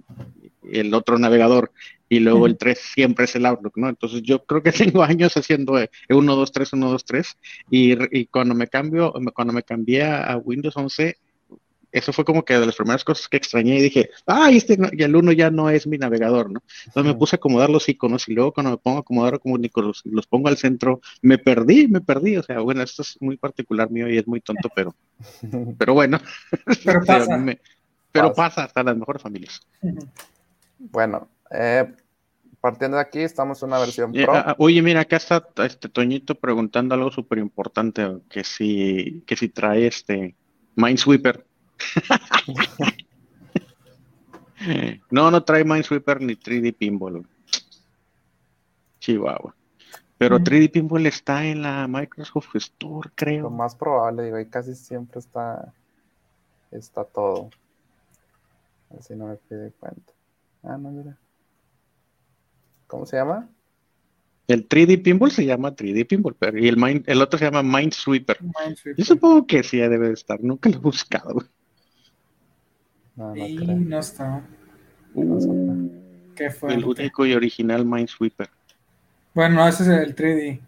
[0.70, 1.72] el otro navegador
[2.08, 3.88] y luego el 3 siempre es el Outlook, ¿no?
[3.88, 5.74] Entonces yo creo que tengo años haciendo
[6.08, 7.38] 1, 2, 3, 1, 2, 3
[7.70, 11.16] y, y cuando me cambio, cuando me cambié a Windows 11,
[11.98, 15.02] eso fue como que de las primeras cosas que extrañé y dije, ah, este y
[15.02, 16.62] el 1 ya no es mi navegador, ¿no?
[16.86, 19.56] Entonces me puse a acomodar los iconos y luego cuando me pongo a acomodar como
[19.56, 23.38] los, los pongo al centro, me perdí, me perdí, o sea, bueno, esto es muy
[23.38, 24.94] particular mío y es muy tonto, pero,
[25.78, 26.20] pero bueno,
[26.84, 27.44] pero pasa,
[28.12, 29.60] pero pasa hasta las mejores familias.
[30.78, 31.90] Bueno, eh,
[32.60, 34.34] partiendo de aquí, estamos en una versión Pro.
[34.34, 39.48] Ah, oye, mira, acá está este Toñito preguntando algo súper importante, que si, que si
[39.48, 40.34] trae este
[40.76, 41.46] Minesweeper.
[45.10, 47.26] no, no trae Minesweeper ni 3D Pinball.
[49.00, 49.54] Chihuahua.
[50.18, 53.42] Pero 3D Pinball está en la Microsoft Store, creo.
[53.42, 55.74] Lo más probable, digo, y casi siempre está,
[56.70, 57.50] está todo.
[58.98, 60.12] Así no me pide cuenta.
[60.62, 61.18] Ah, no, mira.
[62.86, 63.48] ¿Cómo se llama?
[64.48, 68.38] El 3D Pinball se llama 3D Pinball, pero y el, el otro se llama Minesweeper.
[68.96, 71.42] Yo supongo que sí debe de estar, nunca lo he buscado.
[73.16, 74.42] No, no, y no está.
[75.14, 75.88] Uh,
[76.34, 76.74] ¿Qué fue?
[76.74, 78.48] El único y original Minesweeper.
[79.34, 80.60] Bueno, ese es el 3D.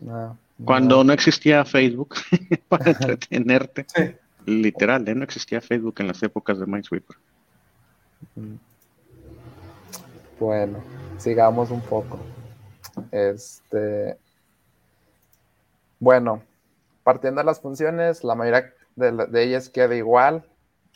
[0.00, 2.14] No, Cuando no existía Facebook
[2.68, 3.86] para entretenerte.
[3.94, 4.14] Sí.
[4.46, 5.14] Literal, ¿eh?
[5.14, 7.16] no existía Facebook en las épocas de Minesweeper.
[10.38, 10.78] Bueno,
[11.18, 12.18] sigamos un poco.
[13.10, 14.16] Este.
[16.00, 16.42] Bueno,
[17.02, 20.44] partiendo de las funciones, la mayoría de, ellas queda igual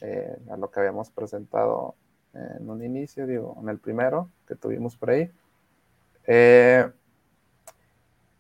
[0.03, 1.95] eh, a lo que habíamos presentado
[2.35, 5.31] en un inicio, digo, en el primero que tuvimos por ahí.
[6.27, 6.91] Eh,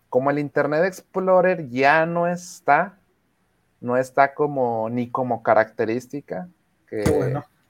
[0.08, 2.98] como el Internet Explorer ya no está,
[3.80, 6.48] no está como ni como característica,
[6.88, 7.04] que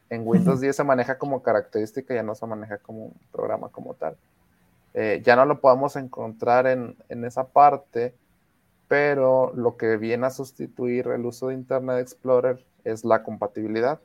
[0.08, 3.94] en Windows 10 se maneja como característica, ya no se maneja como un programa como
[3.94, 4.16] tal.
[4.94, 8.14] Eh, ya no lo podemos encontrar en, en, esa parte,
[8.88, 14.00] pero lo que viene a sustituir el uso de Internet Explorer es la compatibilidad,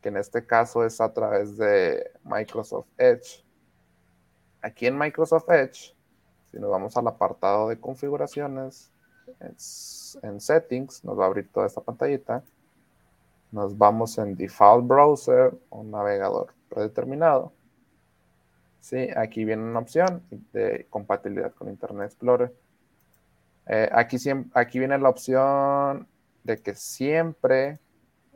[0.00, 3.44] que en este caso es a través de Microsoft Edge.
[4.62, 5.94] Aquí en Microsoft Edge,
[6.50, 8.92] si nos vamos al apartado de configuraciones,
[10.22, 12.42] en Settings, nos va a abrir toda esta pantallita.
[13.52, 17.52] Nos vamos en Default Browser o navegador predeterminado.
[18.80, 22.54] Sí, aquí viene una opción de compatibilidad con Internet Explorer.
[23.66, 24.16] Eh, aquí,
[24.54, 26.08] aquí viene la opción
[26.44, 27.78] de que siempre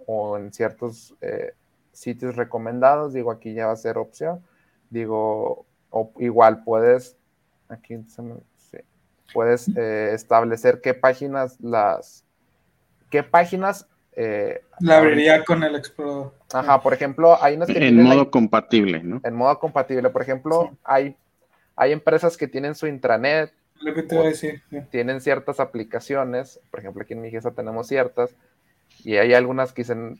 [0.07, 1.55] o en ciertos eh,
[1.93, 4.45] sitios recomendados, digo, aquí ya va a ser opción.
[4.91, 7.17] Digo, o igual puedes,
[7.69, 7.97] aquí
[9.33, 12.25] puedes eh, establecer qué páginas las,
[13.11, 16.31] qué páginas eh, la abriría con el Explorer.
[16.53, 19.21] Ajá, por ejemplo, hay unas que En modo compatible, ¿no?
[19.25, 20.09] En modo compatible.
[20.11, 21.17] Por ejemplo, hay,
[21.75, 23.53] hay empresas que tienen su intranet.
[23.85, 24.63] Lo que te voy a decir.
[24.91, 26.59] Tienen ciertas aplicaciones.
[26.71, 28.35] Por ejemplo, aquí en mi GESA tenemos ciertas.
[29.05, 30.17] Y hay algunas que dicen,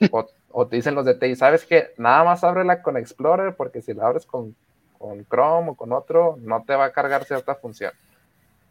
[0.51, 1.95] o, te dicen los de TI, ¿sabes qué?
[1.97, 4.55] Nada más ábrela con Explorer, porque si la abres con,
[4.99, 7.93] con Chrome o con otro, no te va a cargar cierta función.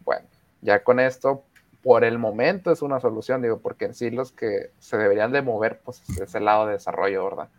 [0.06, 0.28] Bueno,
[0.62, 1.44] ya con esto
[1.82, 5.42] por el momento es una solución, digo, porque en sí los que se deberían de
[5.42, 7.50] mover, pues es el lado de desarrollo, ¿verdad?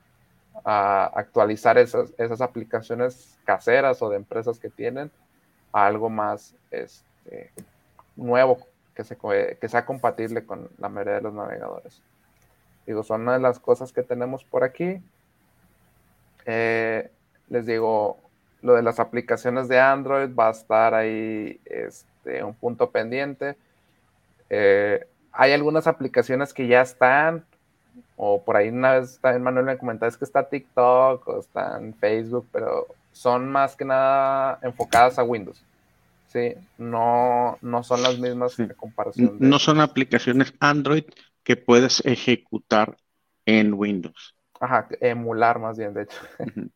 [0.64, 5.10] A actualizar esas, esas aplicaciones caseras o de empresas que tienen
[5.72, 7.13] a algo más este,
[8.16, 8.58] nuevo,
[8.94, 12.00] que, se, que sea compatible con la mayoría de los navegadores.
[12.86, 15.02] Digo, son una de las cosas que tenemos por aquí.
[16.46, 17.10] Eh,
[17.48, 18.18] les digo,
[18.62, 23.56] lo de las aplicaciones de Android va a estar ahí este, un punto pendiente
[24.50, 27.44] eh, hay algunas aplicaciones que ya están,
[28.16, 31.78] o por ahí una vez también Manuel me comentaba, es que está TikTok o está
[31.78, 35.64] en Facebook, pero son más que nada enfocadas a Windows.
[36.34, 39.36] Sí, no, no son las mismas comparación.
[39.38, 41.04] No son aplicaciones Android
[41.44, 42.96] que puedes ejecutar
[43.46, 44.34] en Windows.
[44.58, 46.16] Ajá, emular más bien, de hecho.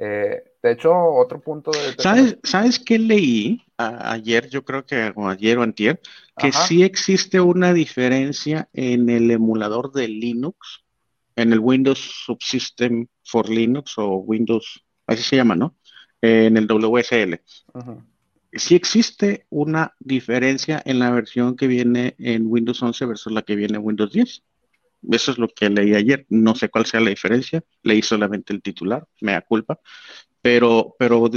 [0.00, 2.00] Eh, de hecho, otro punto de...
[2.00, 4.48] ¿Sabes, ¿Sabes qué leí ayer?
[4.48, 6.00] Yo creo que ayer o antier,
[6.36, 10.84] que sí existe una diferencia en el emulador de Linux,
[11.34, 15.74] en el Windows Subsystem for Linux o Windows, así se llama, ¿no?
[16.20, 17.40] en el WSL.
[18.52, 23.56] Sí existe una diferencia en la versión que viene en Windows 11 versus la que
[23.56, 24.42] viene en Windows 10.
[25.10, 26.26] Eso es lo que leí ayer.
[26.30, 27.62] No sé cuál sea la diferencia.
[27.82, 29.78] Leí solamente el titular, me da culpa.
[30.40, 31.30] Pero, pero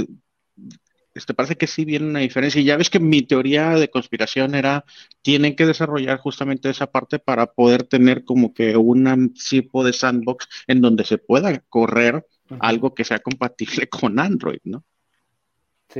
[1.14, 2.60] este, parece que sí viene una diferencia.
[2.60, 4.84] Y ya ves que mi teoría de conspiración era,
[5.20, 10.48] tienen que desarrollar justamente esa parte para poder tener como que un tipo de sandbox
[10.66, 12.26] en donde se pueda correr
[12.60, 14.84] algo que sea compatible con Android, ¿no?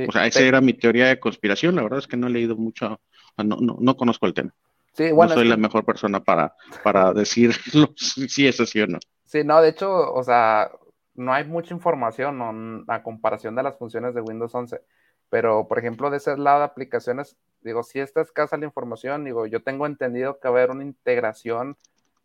[0.07, 1.75] O sea, esa era mi teoría de conspiración.
[1.75, 2.99] La verdad es que no he leído mucho,
[3.37, 4.53] no, no, no conozco el tema.
[4.93, 7.53] Sí, bueno, no soy la mejor persona para, para decir
[7.95, 8.99] si es así o no.
[9.25, 10.71] Sí, no, de hecho, o sea,
[11.15, 14.81] no hay mucha información a comparación de las funciones de Windows 11.
[15.29, 19.47] Pero, por ejemplo, de ese lado de aplicaciones, digo, si esta escasa la información, digo,
[19.47, 21.77] yo tengo entendido que va a haber una integración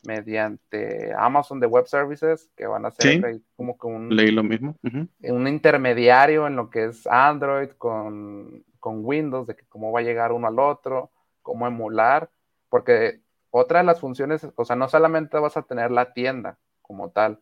[0.03, 4.77] mediante Amazon de Web Services, que van a ser como que un, Leí lo mismo.
[4.83, 10.05] un intermediario en lo que es Android con, con Windows, de que cómo va a
[10.05, 11.11] llegar uno al otro,
[11.43, 12.31] cómo emular
[12.69, 17.11] porque otra de las funciones, o sea, no solamente vas a tener la tienda como
[17.11, 17.41] tal,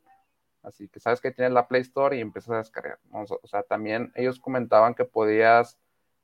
[0.63, 2.99] así que sabes que tienes la Play Store y empiezas a descargar.
[3.13, 5.79] O sea, también ellos comentaban que podías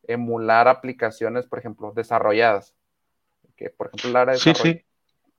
[0.05, 2.75] emular aplicaciones, por ejemplo, desarrolladas.
[3.57, 4.85] Que, por ejemplo, área de Sí, sí.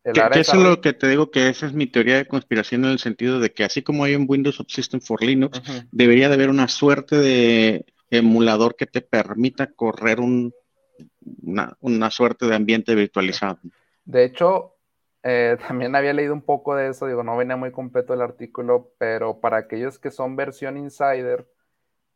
[0.03, 2.91] Que, eso es lo que te digo, que esa es mi teoría de conspiración en
[2.91, 5.61] el sentido de que así como hay un Windows Subsystem for Linux,
[5.91, 10.53] debería de haber una suerte de emulador que te permita correr un,
[11.81, 13.59] una, suerte de ambiente virtualizado.
[14.05, 14.75] De hecho,
[15.23, 18.91] eh, también había leído un poco de eso, digo, no venía muy completo el artículo,
[18.97, 21.47] pero para aquellos que son versión insider,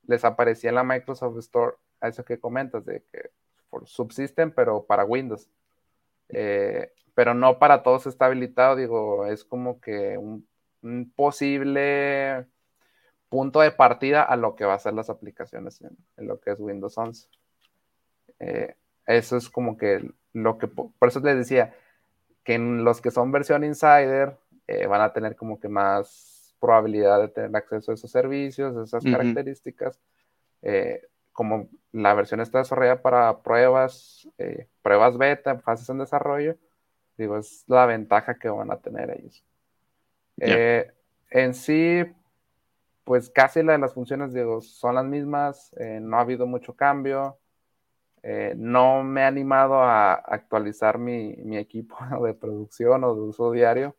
[0.05, 3.31] les aparecía en la Microsoft Store a eso que comentas, de que
[3.85, 5.49] subsisten, pero para Windows.
[6.29, 10.47] Eh, pero no para todos está habilitado, digo, es como que un,
[11.15, 12.45] posible
[13.29, 16.59] punto de partida a lo que va a ser las aplicaciones en, lo que es
[16.59, 17.27] Windows 11.
[18.39, 21.73] Eh, eso es como que lo que, por eso les decía,
[22.43, 24.37] que en los que son versión insider
[24.67, 29.03] eh, van a tener como que más probabilidad de tener acceso a esos servicios, esas
[29.03, 29.99] características.
[30.61, 31.01] Eh,
[31.37, 34.27] como la versión está desarrollada para pruebas,
[34.81, 36.57] pruebas beta, fases en desarrollo,
[37.15, 39.43] digo, es la ventaja que van a tener ellos.
[41.29, 42.03] en sí,
[43.03, 46.75] pues casi la de las funciones digo, son las mismas, eh, no ha habido mucho
[46.75, 47.37] cambio.
[48.23, 51.95] Eh, no me he animado a actualizar mi, equipo
[52.25, 53.95] de producción o de uso diario.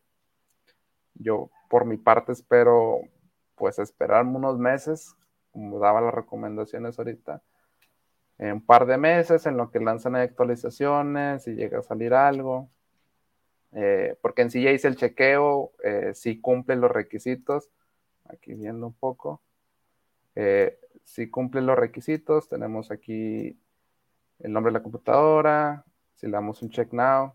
[1.15, 2.99] Yo por mi parte espero
[3.55, 5.15] pues esperarme unos meses,
[5.59, 7.41] como daba las recomendaciones ahorita,
[8.37, 12.69] en un par de meses en lo que lanzan actualizaciones y llega a salir algo.
[13.71, 15.73] Eh, porque en sí ya hice el chequeo,
[16.13, 17.69] si cumple los requisitos
[18.29, 19.41] aquí viendo un poco.
[20.35, 23.59] Eh, si cumple los requisitos, tenemos aquí
[24.39, 25.85] el nombre de la computadora.
[26.15, 27.33] Si le damos un check now,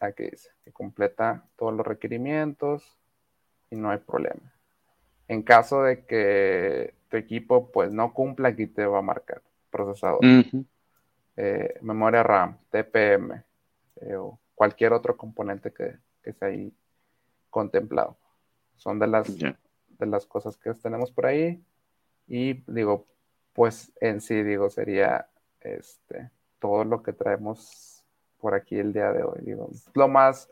[0.00, 2.98] aquí dice que completa todos los requerimientos
[3.70, 4.55] y no hay problema.
[5.28, 10.20] En caso de que tu equipo pues no cumpla, aquí te va a marcar procesador,
[11.36, 13.42] eh, memoria RAM, TPM
[14.00, 16.72] eh, o cualquier otro componente que, que sea ahí
[17.50, 18.16] contemplado.
[18.76, 21.62] Son de las, de las cosas que tenemos por ahí.
[22.26, 23.06] Y digo,
[23.52, 25.28] pues en sí, digo, sería
[25.60, 28.04] este, todo lo que traemos
[28.38, 29.40] por aquí el día de hoy.
[29.42, 30.48] Digo, lo más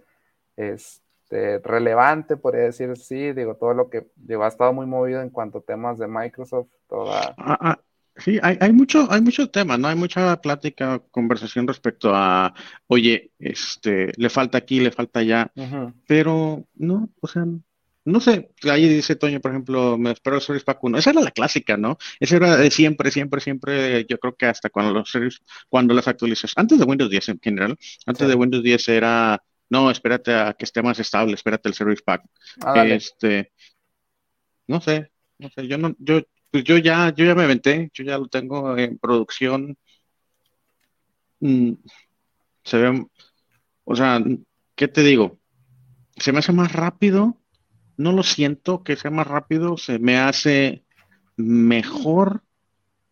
[1.34, 5.30] este, relevante, podría decir, sí, digo, todo lo que digo, ha estado muy movido en
[5.30, 7.34] cuanto a temas de Microsoft, toda...
[7.36, 7.80] Ah, ah,
[8.16, 9.88] sí, hay, hay, mucho, hay mucho tema, ¿no?
[9.88, 12.54] Hay mucha plática, conversación respecto a,
[12.86, 15.50] oye, este, le falta aquí, le falta allá,
[16.06, 17.44] pero no, o sea,
[18.06, 20.98] no sé, ahí dice Toño, por ejemplo, me espero el Service Pack 1.
[20.98, 21.96] Esa era la clásica, ¿no?
[22.20, 25.10] Esa era de siempre, siempre, siempre, yo creo que hasta cuando los
[25.70, 29.90] cuando las actualizas, antes de Windows 10 en general, antes de Windows 10 era, no,
[29.90, 32.22] espérate a que esté más estable, espérate el Service Pack.
[32.64, 33.53] Ah, este,
[34.66, 38.05] no sé, no sé, yo no, yo, pues yo ya, yo ya me aventé, yo
[38.05, 39.77] ya lo tengo en producción.
[41.40, 41.72] Mm,
[42.64, 43.07] se ve,
[43.85, 44.22] o sea,
[44.74, 45.38] ¿qué te digo?
[46.16, 47.40] Se me hace más rápido
[47.96, 50.85] no lo siento que sea más rápido, se me hace
[51.37, 52.42] mejor.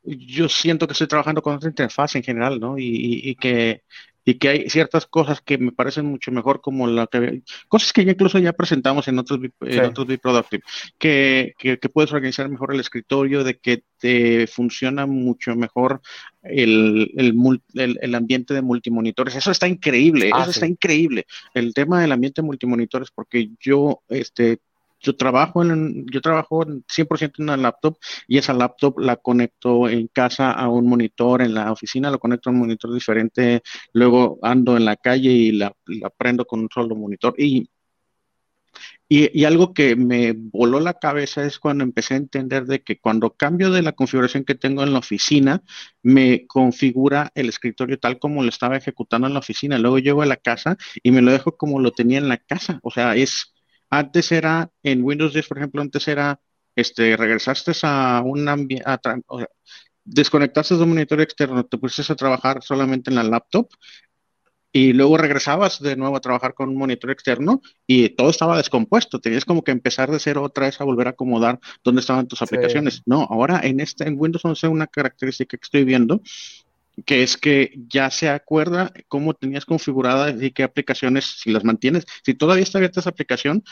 [0.03, 2.75] Yo siento que estoy trabajando con otra interfaz en general, ¿no?
[2.79, 3.83] Y, que,
[4.25, 8.05] y que hay ciertas cosas que me parecen mucho mejor, como la que cosas que
[8.05, 10.63] ya incluso ya presentamos en otros, en otros Productive,
[10.99, 16.01] que, que, puedes organizar mejor el escritorio, de que te funciona mucho mejor
[16.43, 19.35] el, el, el, ambiente de multimonitores.
[19.35, 21.27] Eso está increíble, ah, eso está increíble.
[21.55, 24.59] El tema del ambiente de multimonitores, porque yo este,
[25.03, 27.97] yo trabajo en, yo trabajo 100% en una laptop
[28.29, 32.51] y esa laptop la conecto en casa a un monitor, en la oficina lo conecto
[32.51, 33.63] a un monitor diferente,
[33.93, 35.75] luego ando en la calle y la,
[36.17, 37.69] prendo con un solo monitor y
[39.09, 43.35] y, algo que me voló la cabeza es cuando empecé a entender de que cuando
[43.35, 45.63] cambio de la configuración que tengo en la oficina,
[46.03, 49.79] me configura el escritorio tal como lo estaba ejecutando en la oficina.
[49.79, 52.81] Luego llego a la casa y me lo dejo como lo tenía en la casa.
[52.83, 53.53] O sea, es
[53.93, 56.41] antes era, en Windows 10, por ejemplo, antes era,
[56.75, 58.87] este, regresaste a un ambiente,
[60.03, 63.69] desconectaste de un monitor externo, te pusiste a trabajar solamente en la laptop
[64.73, 69.21] y luego regresabas de nuevo a trabajar con un monitor externo y todo estaba descompuesto.
[69.21, 72.41] Tenías como que empezar de cero otra vez a volver a acomodar dónde estaban tus
[72.41, 73.03] aplicaciones.
[73.05, 76.23] No, ahora en este, en Windows 11 una característica que estoy viendo
[77.05, 82.07] que es que ya se acuerda cómo tenías configurada y qué aplicaciones, si las mantienes,
[82.25, 83.65] si todavía está abierta esa aplicación,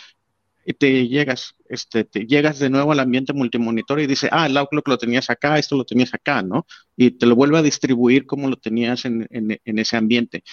[0.74, 4.88] te llegas, este, te llegas de nuevo al ambiente multimonitor y dice, ah, el Outlook
[4.88, 6.66] lo tenías acá, esto lo tenías acá, ¿no?
[6.96, 9.26] Y te lo vuelve a distribuir como lo tenías en,
[9.64, 10.44] ese ambiente.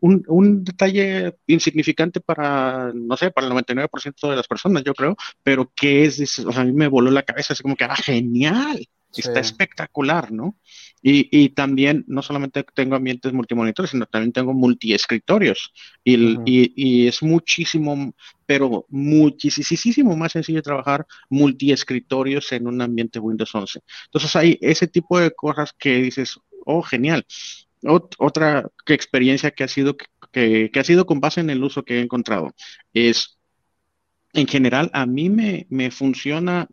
[0.00, 5.16] Un, un, detalle insignificante para, no sé, para el 99% de las personas, yo creo,
[5.42, 7.96] pero que es, o sea, a mí me voló la cabeza, así como que, ah,
[7.96, 10.56] genial, está espectacular, ¿no?
[11.02, 15.72] Y, y, también no solamente tengo ambientes multimonitores, sino también tengo multiescritorios.
[16.04, 18.14] Y, y, y, es muchísimo,
[18.46, 23.80] pero muchísimo más sencillo trabajar multiescritorios en un ambiente Windows 11.
[24.06, 27.24] Entonces hay ese tipo de cosas que dices, oh, genial.
[28.18, 29.96] otra experiencia que ha sido
[30.32, 32.54] que, que, ha sido con base en el uso que he encontrado
[32.92, 33.38] es
[34.32, 36.68] en general a mí me, me funciona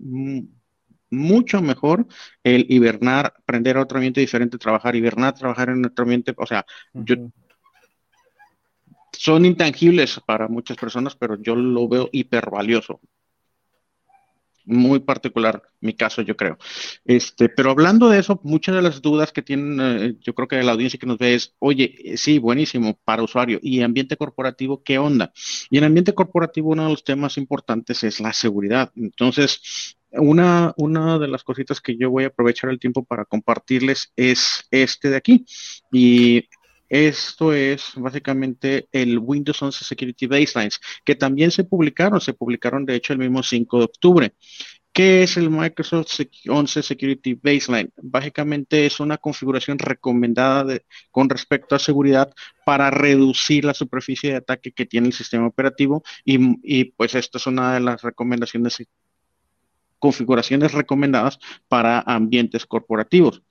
[1.09, 2.05] mucho mejor
[2.43, 6.65] el hibernar, aprender a otro ambiente diferente, trabajar, hibernar, trabajar en otro ambiente, o sea,
[6.93, 7.15] yo
[9.11, 13.01] son intangibles para muchas personas, pero yo lo veo hiper valioso.
[14.67, 16.57] Muy particular mi caso, yo creo.
[17.05, 20.61] Este, pero hablando de eso, muchas de las dudas que tienen, eh, yo creo que
[20.61, 23.59] la audiencia que nos ve es, oye, eh, sí, buenísimo para usuario.
[23.61, 25.31] ¿Y ambiente corporativo qué onda?
[25.69, 28.91] Y en ambiente corporativo uno de los temas importantes es la seguridad.
[28.95, 34.11] Entonces, una, una de las cositas que yo voy a aprovechar el tiempo para compartirles
[34.15, 35.45] es este de aquí.
[35.91, 36.47] Y
[36.89, 42.95] esto es básicamente el Windows 11 Security Baselines, que también se publicaron, se publicaron de
[42.95, 44.33] hecho el mismo 5 de octubre.
[44.97, 46.07] ¿Qué es el Microsoft
[46.47, 47.91] 11 Security Baseline?
[48.01, 50.79] Básicamente es una configuración recomendada
[51.11, 52.33] con respecto a seguridad
[52.65, 57.37] para reducir la superficie de ataque que tiene el sistema operativo y, y pues esta
[57.37, 58.87] es una de las recomendaciones
[59.99, 63.43] configuraciones recomendadas para ambientes corporativos.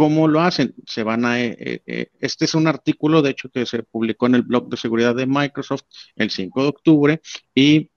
[0.00, 0.74] ¿Cómo lo hacen?
[0.86, 4.28] Se van a, eh, eh, eh, este es un artículo, de hecho, que se publicó
[4.28, 5.82] en el blog de seguridad de Microsoft
[6.16, 7.20] el 5 de octubre
[7.54, 7.90] y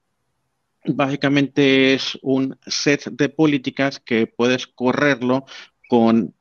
[0.84, 5.46] básicamente es un set de políticas que puedes correrlo
[5.88, 6.36] con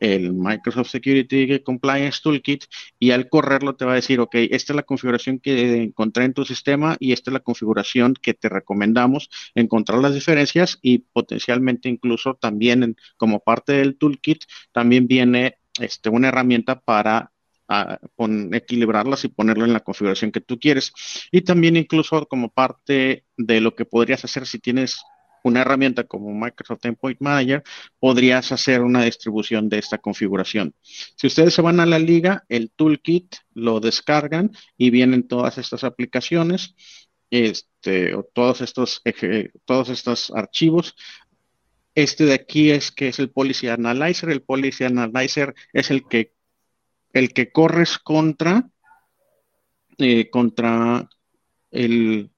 [0.00, 2.64] el Microsoft Security Compliance Toolkit
[2.98, 6.34] y al correrlo te va a decir, ok, esta es la configuración que encontré en
[6.34, 11.88] tu sistema y esta es la configuración que te recomendamos, encontrar las diferencias y potencialmente
[11.88, 17.32] incluso también como parte del toolkit también viene este, una herramienta para
[17.68, 17.98] ah,
[18.52, 20.92] equilibrarlas y ponerlo en la configuración que tú quieres.
[21.30, 25.02] Y también incluso como parte de lo que podrías hacer si tienes
[25.44, 27.62] una herramienta como Microsoft Endpoint Manager,
[27.98, 30.74] podrías hacer una distribución de esta configuración.
[30.82, 35.84] Si ustedes se van a la liga, el toolkit lo descargan y vienen todas estas
[35.84, 36.74] aplicaciones,
[37.30, 39.02] este, o todos estos,
[39.64, 40.96] todos estos archivos.
[41.94, 44.30] Este de aquí es que es el Policy Analyzer.
[44.30, 46.34] El Policy Analyzer es el que,
[47.12, 48.68] el que corres contra,
[49.98, 51.08] eh, contra
[51.70, 52.30] el,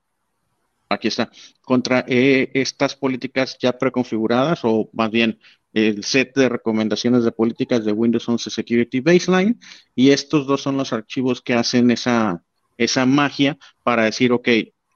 [0.93, 1.31] aquí está,
[1.63, 5.39] contra eh, estas políticas ya preconfiguradas o más bien
[5.73, 9.59] el set de recomendaciones de políticas de Windows 11 Security Baseline
[9.95, 12.45] y estos dos son los archivos que hacen esa,
[12.77, 14.49] esa magia para decir, ok,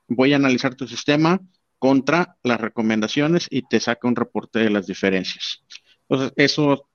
[0.09, 1.41] voy a analizar tu sistema
[1.79, 5.63] contra las recomendaciones y te saca un reporte de las diferencias.
[6.09, 6.89] Entonces, eso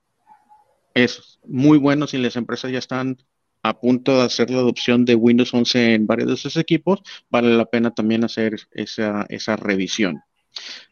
[0.94, 3.18] es muy bueno si las empresas ya están
[3.62, 7.56] a punto de hacer la adopción de Windows 11 en varios de sus equipos, vale
[7.56, 10.22] la pena también hacer esa, esa revisión.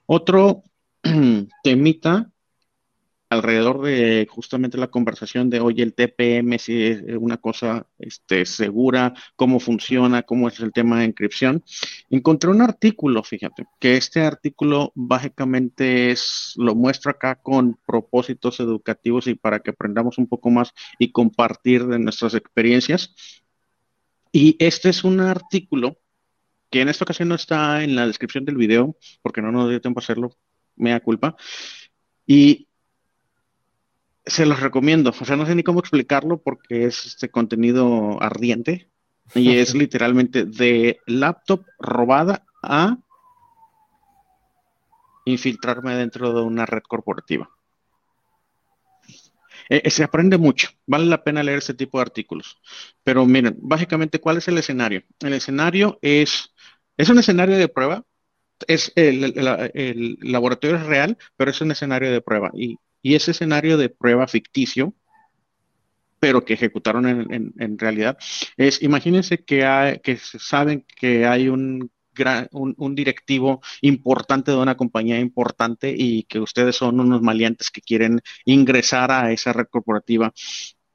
[0.06, 0.62] Otro
[1.62, 2.30] temita
[3.30, 9.14] alrededor de justamente la conversación de, oye, el TPM, si es una cosa este, segura,
[9.36, 11.62] cómo funciona, cómo es el tema de encripción.
[12.10, 19.28] Encontré un artículo, fíjate, que este artículo básicamente es, lo muestro acá con propósitos educativos
[19.28, 23.14] y para que aprendamos un poco más y compartir de nuestras experiencias.
[24.32, 25.98] Y este es un artículo
[26.68, 29.80] que en esta ocasión no está en la descripción del video, porque no nos dio
[29.80, 30.36] tiempo a hacerlo,
[30.76, 31.36] me da culpa.
[32.26, 32.68] Y
[34.24, 35.10] se los recomiendo.
[35.10, 38.90] O sea, no sé ni cómo explicarlo porque es este contenido ardiente
[39.34, 42.98] y es literalmente de laptop robada a
[45.24, 47.50] infiltrarme dentro de una red corporativa.
[49.68, 52.58] Eh, eh, se aprende mucho, vale la pena leer ese tipo de artículos.
[53.04, 55.04] Pero miren, básicamente, ¿cuál es el escenario?
[55.20, 56.52] El escenario es,
[56.96, 58.04] es un escenario de prueba,
[58.66, 59.32] es el,
[59.74, 62.50] el laboratorio es real, pero es un escenario de prueba.
[62.52, 64.94] Y y ese escenario de prueba ficticio,
[66.18, 68.18] pero que ejecutaron en, realidad,
[68.56, 71.90] es, imagínense que, hay, que saben que hay un,
[72.52, 78.20] un, directivo importante de una compañía importante y que ustedes son unos maleantes que quieren
[78.44, 80.32] ingresar a esa red corporativa.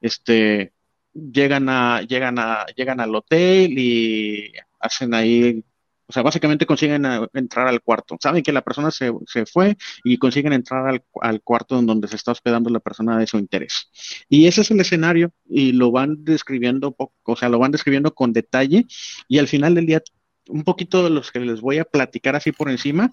[0.00, 0.72] Este,
[1.12, 5.64] llegan, a, llegan, a, llegan al hotel y hacen ahí
[6.08, 8.16] o sea, básicamente consiguen eh, entrar al cuarto.
[8.20, 9.12] Saben que la persona se,
[9.46, 13.26] fue y consiguen entrar al, al, cuarto en donde se está hospedando la persona de
[13.26, 13.90] su interés.
[14.28, 16.94] Y ese es el escenario y lo van describiendo,
[17.24, 18.86] o sea, lo van describiendo con detalle
[19.28, 20.02] y al final del día,
[20.48, 23.12] un poquito de los que les voy a platicar así por encima,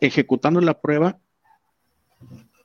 [0.00, 1.18] ejecutando la prueba,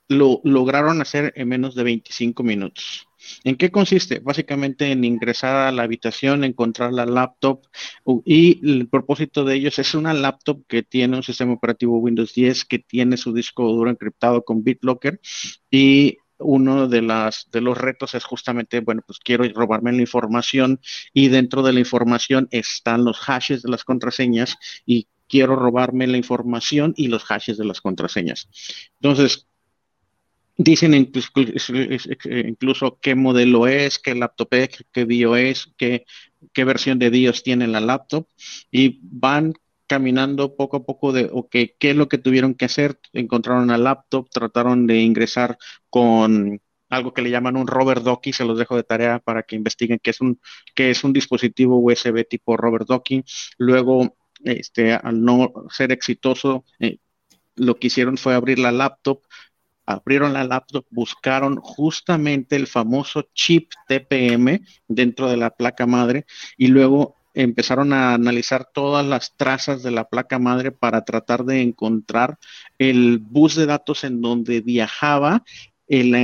[0.08, 3.08] lo lograron hacer en menos de 25 minutos.
[3.44, 4.20] ¿En qué consiste?
[4.20, 7.62] Básicamente en ingresar a la habitación, encontrar la laptop
[8.24, 12.64] y el propósito de ellos es una laptop que tiene un sistema operativo Windows 10
[12.64, 15.20] que tiene su disco duro encriptado con BitLocker
[15.70, 20.80] y uno de, las, de los retos es justamente, bueno, pues quiero robarme la información
[21.12, 26.18] y dentro de la información están los hashes de las contraseñas y quiero robarme la
[26.18, 28.48] información y los hashes de las contraseñas.
[29.00, 29.46] Entonces,
[30.58, 30.94] Dicen
[32.24, 37.66] incluso, qué modelo es, qué laptop es, qué BIOS es, qué, versión de BIOS tiene
[37.66, 38.26] la laptop
[38.70, 39.52] y van
[39.86, 42.98] caminando poco a poco de, ¿qué es lo que tuvieron que hacer?
[43.12, 45.58] Encontraron una laptop, trataron de ingresar
[45.90, 49.56] con algo que le llaman un Robert Docky, se los dejo de tarea para que
[49.56, 50.40] investiguen qué es un,
[50.74, 53.24] qué es un dispositivo USB tipo Robert Docky.
[53.58, 56.98] Luego, este, al no ser exitoso, eh,
[57.56, 59.22] lo que hicieron fue abrir la laptop,
[59.86, 66.26] abrieron la laptop, buscaron justamente el famoso chip TPM dentro de la placa madre
[66.58, 71.60] y luego empezaron a analizar todas las trazas de la placa madre para tratar de
[71.60, 72.38] encontrar
[72.78, 75.44] el bus de datos en donde viajaba
[75.86, 76.14] el,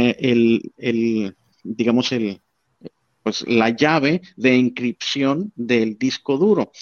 [0.78, 2.40] el, digamos, el,
[3.22, 6.72] pues la llave de encripción del disco duro.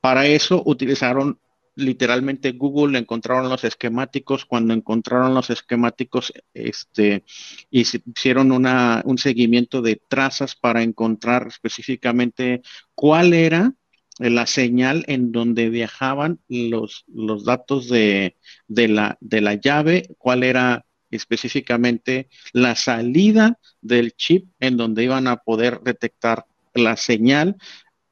[0.00, 1.38] Para eso utilizaron
[1.74, 7.24] literalmente Google encontraron los esquemáticos, cuando encontraron los esquemáticos, este,
[7.70, 12.62] hicieron una, un seguimiento de trazas para encontrar específicamente
[12.94, 13.74] cuál era
[14.18, 18.36] la señal en donde viajaban los, los datos de,
[18.68, 25.26] de, la, de la llave, cuál era específicamente la salida del chip en donde iban
[25.26, 26.44] a poder detectar
[26.74, 27.56] la señal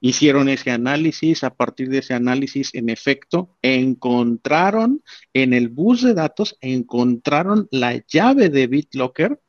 [0.00, 6.14] Hicieron ese análisis, a partir de ese análisis, en efecto, encontraron en el bus de
[6.14, 9.40] datos, encontraron la llave de BitLocker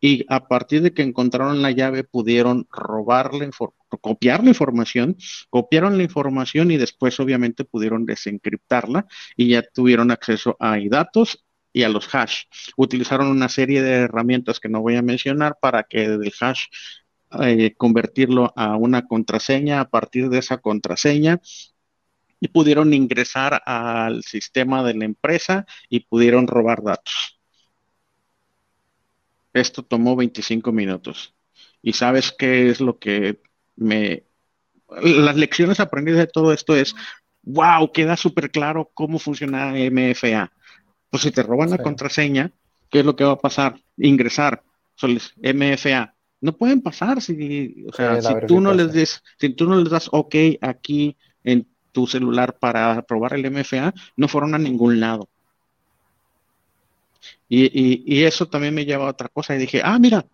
[0.00, 3.48] y a partir de que encontraron la llave pudieron robarle,
[4.02, 5.16] copiar la información,
[5.48, 11.84] copiaron la información y después obviamente pudieron desencriptarla y ya tuvieron acceso a datos y
[11.84, 12.44] a los hash.
[12.76, 16.66] Utilizaron una serie de herramientas que no voy a mencionar para que del hash
[17.42, 21.40] eh, convertirlo a una contraseña a partir de esa contraseña
[22.40, 27.40] y pudieron ingresar al sistema de la empresa y pudieron robar datos.
[29.52, 31.34] Esto tomó 25 minutos.
[31.80, 33.40] ¿Y sabes qué es lo que
[33.76, 34.24] me...
[35.00, 36.94] Las lecciones aprendidas de todo esto es,
[37.42, 40.52] wow, queda súper claro cómo funciona MFA.
[41.10, 42.52] Pues si te roban la contraseña,
[42.90, 43.80] ¿qué es lo que va a pasar?
[43.96, 44.62] Ingresar.
[45.02, 46.13] MFA,
[46.44, 49.88] no pueden pasar si, o sea, si tú no les des, si tú no les
[49.88, 55.26] das OK aquí en tu celular para probar el MFA, no fueron a ningún lado.
[57.48, 60.26] Y, eso también me lleva a otra cosa y dije, ah, mira,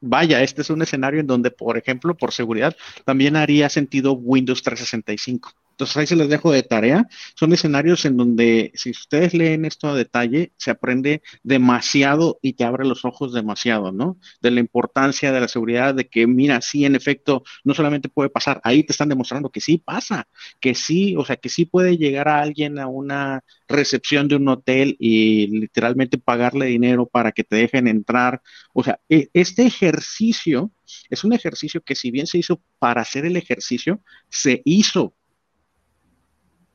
[0.00, 4.62] vaya, este es un escenario en donde, por ejemplo, por seguridad, también haría sentido Windows
[4.62, 5.50] 365.
[5.76, 7.06] Entonces ahí se les dejo de tarea.
[7.34, 12.64] Son escenarios en donde si ustedes leen esto a detalle, se aprende demasiado y te
[12.64, 14.18] abre los ojos demasiado, ¿no?
[14.40, 18.30] De la importancia de la seguridad, de que, mira, sí, en efecto, no solamente puede
[18.30, 20.28] pasar, ahí te están demostrando que sí pasa,
[20.60, 24.48] que sí, o sea, que sí puede llegar a alguien a una recepción de un
[24.48, 28.40] hotel y literalmente pagarle dinero para que te dejen entrar.
[28.72, 30.72] O sea, e, este ejercicio
[31.10, 34.00] es un ejercicio que si bien se hizo para hacer el ejercicio,
[34.30, 35.14] se hizo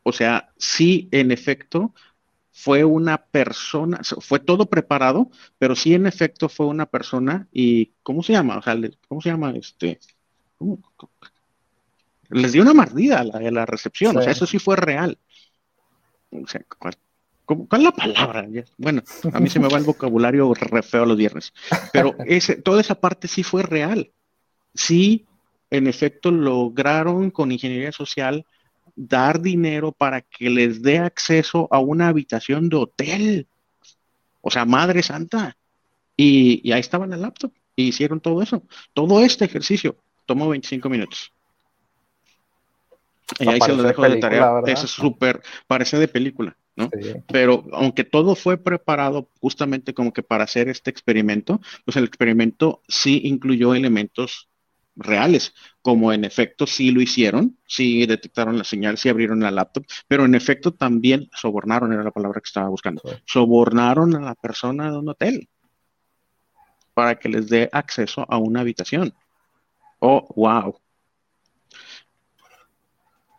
[0.03, 1.93] o sea, sí, en efecto,
[2.51, 8.23] fue una persona, fue todo preparado, pero sí, en efecto, fue una persona y, ¿cómo
[8.23, 8.57] se llama?
[8.57, 8.77] O sea,
[9.07, 9.51] ¿cómo se llama?
[9.51, 9.99] Este,
[12.29, 15.17] Les dio una mordida a la, recepción, o sea, eso sí fue real.
[16.31, 16.95] O sea, ¿cuál,
[17.71, 18.47] es la palabra?
[18.77, 19.01] Bueno,
[19.33, 21.53] a mí se me va el vocabulario re feo los viernes,
[21.91, 24.11] pero ese, toda esa parte sí fue real.
[24.73, 25.25] Sí,
[25.69, 28.45] en efecto, lograron con ingeniería social
[29.07, 33.47] dar dinero para que les dé acceso a una habitación de hotel.
[34.41, 35.57] O sea, Madre Santa.
[36.15, 37.51] Y, ahí estaba el laptop.
[37.75, 38.63] Y hicieron todo eso.
[38.93, 41.33] Todo este ejercicio tomó 25 minutos.
[43.39, 44.61] Y ahí se lo dejo de tarea.
[44.67, 46.89] Es súper, parece de película, ¿no?
[47.27, 52.81] Pero aunque todo fue preparado justamente como que para hacer este experimento, pues el experimento
[52.87, 54.50] sí incluyó elementos
[54.95, 59.85] reales, como en efecto sí lo hicieron, sí detectaron la señal, sí abrieron la laptop,
[60.07, 64.91] pero en efecto también sobornaron, era la palabra que estaba buscando, sobornaron a la persona
[64.91, 65.49] de un hotel
[66.93, 69.13] para que les dé acceso a una habitación.
[69.99, 70.79] Oh, wow.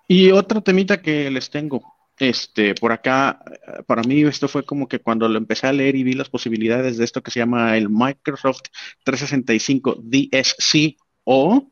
[0.08, 1.82] Y otro temita que les tengo,
[2.18, 3.42] este, por acá,
[3.86, 6.98] para mí esto fue como que cuando lo empecé a leer y vi las posibilidades
[6.98, 8.62] de esto que se llama el Microsoft
[9.04, 11.70] 365 DSC o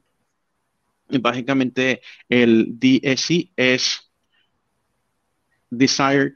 [1.18, 4.10] básicamente el DSC es
[5.70, 6.34] Desired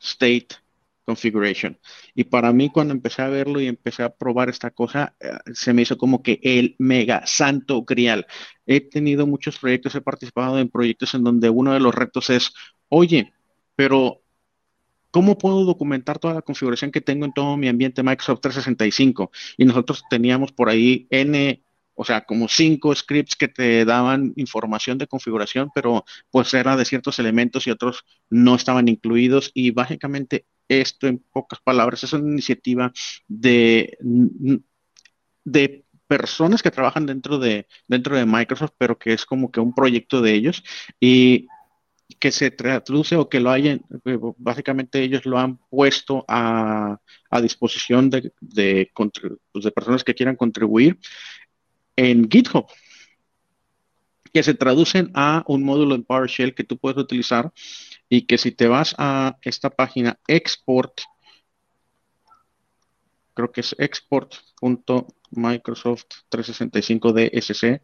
[0.00, 0.48] State
[1.04, 1.78] Configuration.
[2.14, 5.72] Y para mí cuando empecé a verlo y empecé a probar esta cosa, eh, se
[5.72, 8.26] me hizo como que el mega santo grial.
[8.66, 12.52] He tenido muchos proyectos, he participado en proyectos en donde uno de los retos es,
[12.88, 13.32] oye,
[13.74, 14.20] pero
[15.10, 19.30] ¿cómo puedo documentar toda la configuración que tengo en todo mi ambiente Microsoft 365?
[19.56, 21.62] Y nosotros teníamos por ahí N
[22.00, 26.84] o sea, como cinco scripts que te daban información de configuración, pero pues era de
[26.84, 29.50] ciertos elementos y otros no estaban incluidos.
[29.52, 32.92] Y básicamente esto, en pocas palabras, es una iniciativa
[33.26, 33.98] de,
[35.44, 39.74] de personas que trabajan dentro de, dentro de Microsoft, pero que es como que un
[39.74, 40.62] proyecto de ellos.
[41.00, 41.48] Y
[42.20, 47.00] que se traduce o que lo hayan, eh, básicamente ellos lo han puesto a,
[47.42, 50.98] disposición de, de, pues, de, personas que quieran contribuir
[51.98, 52.66] en GitHub,
[54.32, 57.52] que se traducen a un módulo en PowerShell que tú puedes utilizar
[58.08, 61.00] y que si te vas a esta página export,
[63.34, 67.82] creo que es export.microsoft 365 DSC,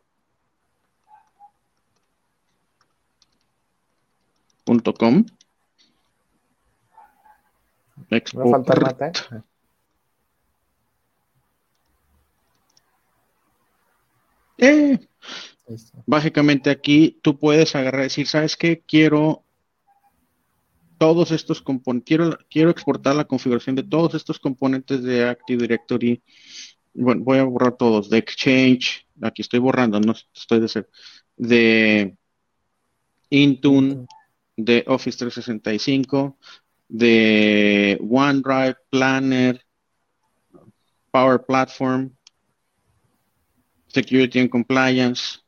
[4.97, 5.27] .com.
[16.07, 18.83] Básicamente aquí tú puedes agarrar y decir, ¿sabes qué?
[18.87, 19.45] Quiero
[20.99, 26.23] todos estos componentes, quiero, quiero exportar la configuración de todos estos componentes de Active Directory.
[26.93, 30.89] Bueno, voy a borrar todos, de Exchange, aquí estoy borrando, no estoy de ser,
[31.37, 32.17] de
[33.31, 34.07] Intune,
[34.57, 36.39] de Office 365,
[36.89, 39.65] de OneDrive, Planner,
[41.11, 42.11] Power Platform,
[43.95, 45.39] Security and Compliance,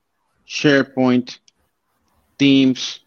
[0.47, 1.33] SharePoint,
[2.37, 3.05] Teams.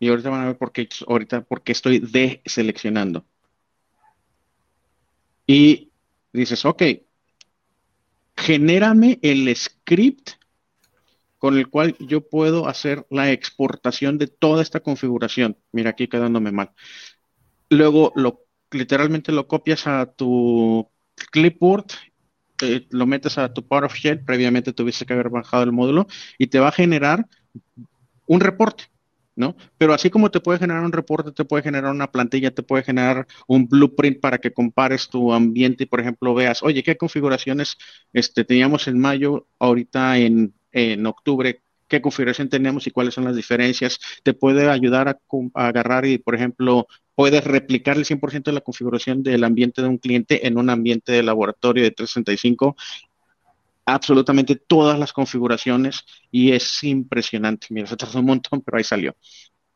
[0.00, 3.26] Y ahorita van a ver por qué, ahorita porque estoy deseleccionando.
[5.46, 5.90] Y
[6.32, 6.82] dices, ok,
[8.36, 10.30] genérame el script
[11.38, 15.56] con el cual yo puedo hacer la exportación de toda esta configuración.
[15.72, 16.72] Mira, aquí quedándome mal.
[17.70, 20.88] Luego, lo, literalmente lo copias a tu
[21.30, 21.86] clipboard,
[22.62, 26.06] eh, lo metes a tu Power of Shell, previamente tuviste que haber bajado el módulo,
[26.38, 27.26] y te va a generar
[28.26, 28.84] un reporte.
[29.36, 29.54] ¿No?
[29.78, 32.82] Pero así como te puede generar un reporte, te puede generar una plantilla, te puede
[32.82, 37.76] generar un blueprint para que compares tu ambiente y, por ejemplo, veas, oye, ¿qué configuraciones
[38.12, 43.34] este, teníamos en mayo, ahorita en en octubre qué configuración tenemos y cuáles son las
[43.34, 43.98] diferencias.
[44.22, 45.18] Te puede ayudar a,
[45.54, 49.98] agarrar y, por ejemplo, puedes replicar el 100% de la configuración del ambiente de un
[49.98, 52.76] cliente en un ambiente de laboratorio de 365.
[53.86, 57.68] Absolutamente todas las configuraciones y es impresionante.
[57.70, 59.16] Mira, se tardó un montón, pero ahí salió.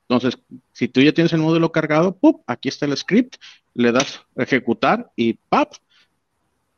[0.08, 0.38] Entonces,
[0.72, 2.42] si tú ya tienes el módulo cargado, ¡pup!
[2.46, 3.36] aquí está el script,
[3.72, 5.72] le das ejecutar y ¡pap!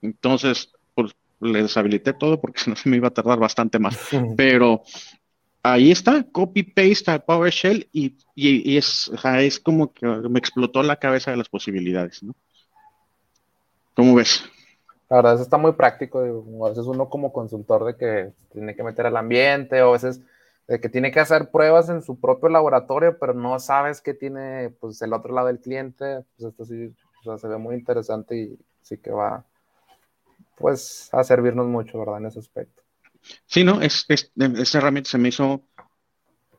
[0.01, 0.71] Entonces,
[1.45, 3.99] le deshabilité todo porque si no se me iba a tardar bastante más.
[4.37, 4.83] Pero
[5.65, 11.39] ahí está, copy paste a PowerShell y, es como que me explotó la cabeza de
[11.39, 12.35] las posibilidades, ¿no?
[13.95, 14.45] ¿Cómo ves?
[15.09, 16.19] La verdad, eso está muy práctico.
[16.65, 20.21] A veces uno como consultor de que tiene que meter al ambiente o a veces
[20.67, 24.71] de que tiene que hacer pruebas en su propio laboratorio, pero no sabes qué tiene
[24.81, 26.25] pues el otro lado del cliente.
[26.37, 26.95] Pues esto sí
[27.39, 29.45] se ve muy interesante y sí que va,
[30.57, 32.19] pues a servirnos mucho, ¿verdad?
[32.19, 32.84] En ese aspecto.
[33.47, 33.81] Sí, ¿no?
[33.81, 34.07] Es,
[34.75, 35.67] herramienta se me hizo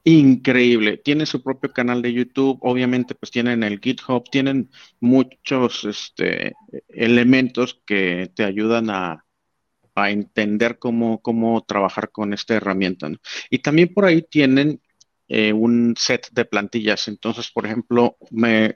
[0.04, 0.98] increíble.
[0.98, 6.54] Tiene su propio canal de YouTube, obviamente pues tienen el GitHub, tienen muchos este,
[6.90, 9.22] elementos que te ayudan a,
[9.98, 13.10] entender cómo, cómo trabajar con esta herramienta.
[13.50, 14.82] Y también por ahí tienen
[15.28, 17.08] eh, un set de plantillas.
[17.08, 18.76] Entonces, por ejemplo, me,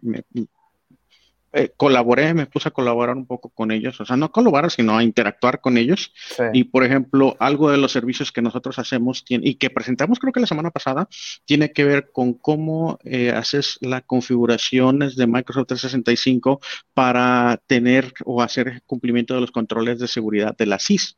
[1.51, 4.97] eh, colaboré, me puse a colaborar un poco con ellos, o sea, no colaborar, sino
[4.97, 6.13] a interactuar con ellos.
[6.53, 10.39] Y, por ejemplo, algo de los servicios que nosotros hacemos y que presentamos creo que
[10.39, 11.07] la semana pasada,
[11.45, 16.59] tiene que ver con cómo eh, haces las configuraciones de Microsoft 365
[16.93, 21.17] para tener o hacer cumplimiento de los controles de seguridad de la CIS.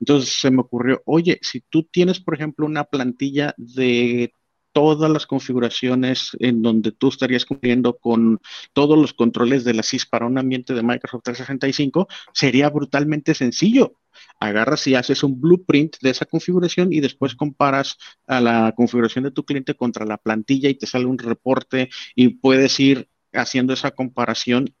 [0.00, 4.32] Entonces se me ocurrió, oye, si tú tienes, por ejemplo, una plantilla de
[4.76, 8.42] todas las configuraciones en donde tú estarías cumpliendo con
[8.74, 13.94] todos los controles de la CIS para un ambiente de Microsoft 365, sería brutalmente sencillo.
[14.38, 17.96] Agarras y haces un blueprint de esa configuración y después comparas
[18.26, 22.28] a la configuración de tu cliente contra la plantilla y te sale un reporte y
[22.28, 24.74] puedes ir haciendo esa comparación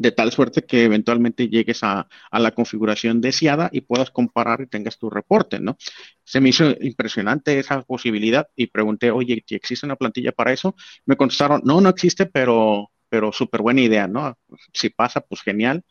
[0.00, 4.98] de tal suerte que eventualmente llegues a, la configuración deseada y puedas comparar y tengas
[4.98, 5.76] tu reporte, ¿no?
[6.24, 10.74] Se me hizo impresionante esa posibilidad y pregunté, oye, ¿existe una plantilla para eso?
[11.04, 14.38] Me contestaron, no, no existe, pero, pero súper buena idea, ¿no?
[14.72, 15.84] Si pasa, pues genial.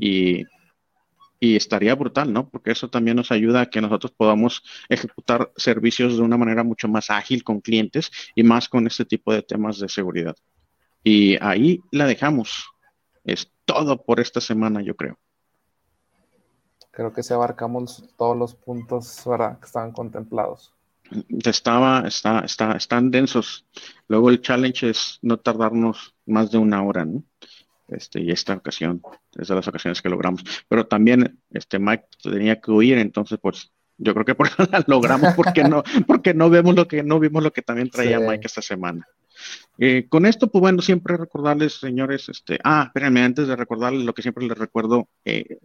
[0.00, 0.44] Y,
[1.38, 2.48] y estaría brutal, ¿no?
[2.48, 6.88] Porque eso también nos ayuda a que nosotros podamos ejecutar servicios de una manera mucho
[6.88, 10.36] más ágil con clientes y más con este tipo de temas de seguridad.
[11.04, 12.69] Y ahí la dejamos.
[13.24, 15.18] Es todo por esta semana, yo creo.
[16.90, 19.58] Creo que se abarcamos todos los puntos ¿verdad?
[19.58, 20.74] que estaban contemplados.
[21.44, 23.66] Estaba, está, está, están densos.
[24.08, 27.24] Luego el challenge es no tardarnos más de una hora, ¿no?
[27.88, 29.02] Este, y esta ocasión
[29.36, 30.44] es de las ocasiones que logramos.
[30.68, 35.34] Pero también este Mike tenía que huir, entonces pues yo creo que por la logramos
[35.34, 38.62] porque no, porque no vemos lo que no vimos lo que también traía Mike esta
[38.62, 39.06] semana.
[39.78, 44.12] Eh, con esto, pues bueno, siempre recordarles, señores, este, ah, espérenme, antes de recordarles lo
[44.14, 45.58] que siempre les recuerdo, eh,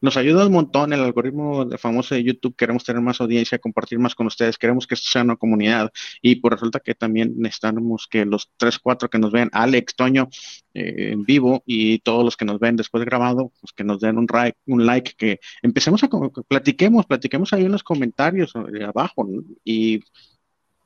[0.00, 2.54] nos ayuda un montón el algoritmo de famoso de YouTube.
[2.54, 4.58] Queremos tener más audiencia, compartir más con ustedes.
[4.58, 5.90] Queremos que esto sea una comunidad.
[6.20, 9.96] Y por pues resulta que también necesitamos que los tres, cuatro que nos ven, Alex,
[9.96, 10.28] Toño,
[10.74, 14.00] eh, en vivo y todos los que nos ven después de grabado, pues que nos
[14.00, 16.08] den un, like, un like, que empecemos a
[16.46, 19.26] platiquemos, platiquemos ahí en los comentarios abajo
[19.64, 20.00] y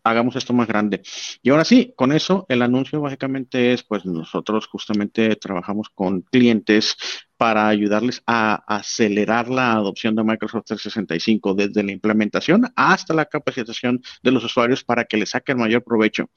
[0.04, 1.02] hagamos esto más grande.
[1.42, 6.96] Y ahora sí, con eso el anuncio básicamente es, pues nosotros justamente trabajamos con clientes
[7.36, 14.02] para ayudarles a acelerar la adopción de Microsoft 365 desde la implementación hasta la capacitación
[14.22, 16.30] de los usuarios para que le saquen mayor provecho.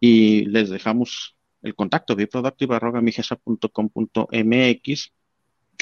[0.00, 5.12] Y les dejamos el contacto biproductive.mx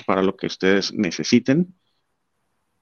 [0.06, 1.74] para lo que ustedes necesiten.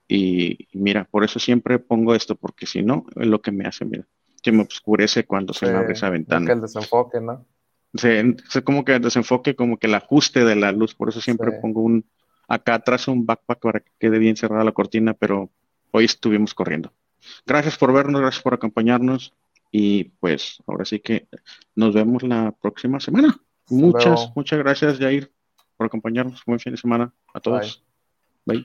[0.08, 3.84] Y mira, por eso siempre pongo esto, porque si no, es lo que me hace,
[3.84, 4.06] mira,
[4.52, 6.46] me oscurece cuando se me abre esa ventana.
[6.46, 7.44] Que el desenfoque, ¿no?
[7.94, 11.82] se, como que desenfoque, como que el ajuste de la luz, por eso siempre pongo
[11.82, 12.04] un,
[12.46, 15.50] acá atrás un backpack para que quede bien cerrada la cortina, pero
[15.90, 16.92] hoy estuvimos corriendo.
[17.46, 19.34] Gracias por vernos, gracias por acompañarnos
[19.70, 21.28] y pues ahora sí que
[21.74, 23.38] nos vemos la próxima semana.
[23.68, 25.30] Muchas, muchas gracias Jair
[25.76, 26.42] por acompañarnos.
[26.46, 27.84] Buen fin de semana a todos.
[28.44, 28.64] Bye.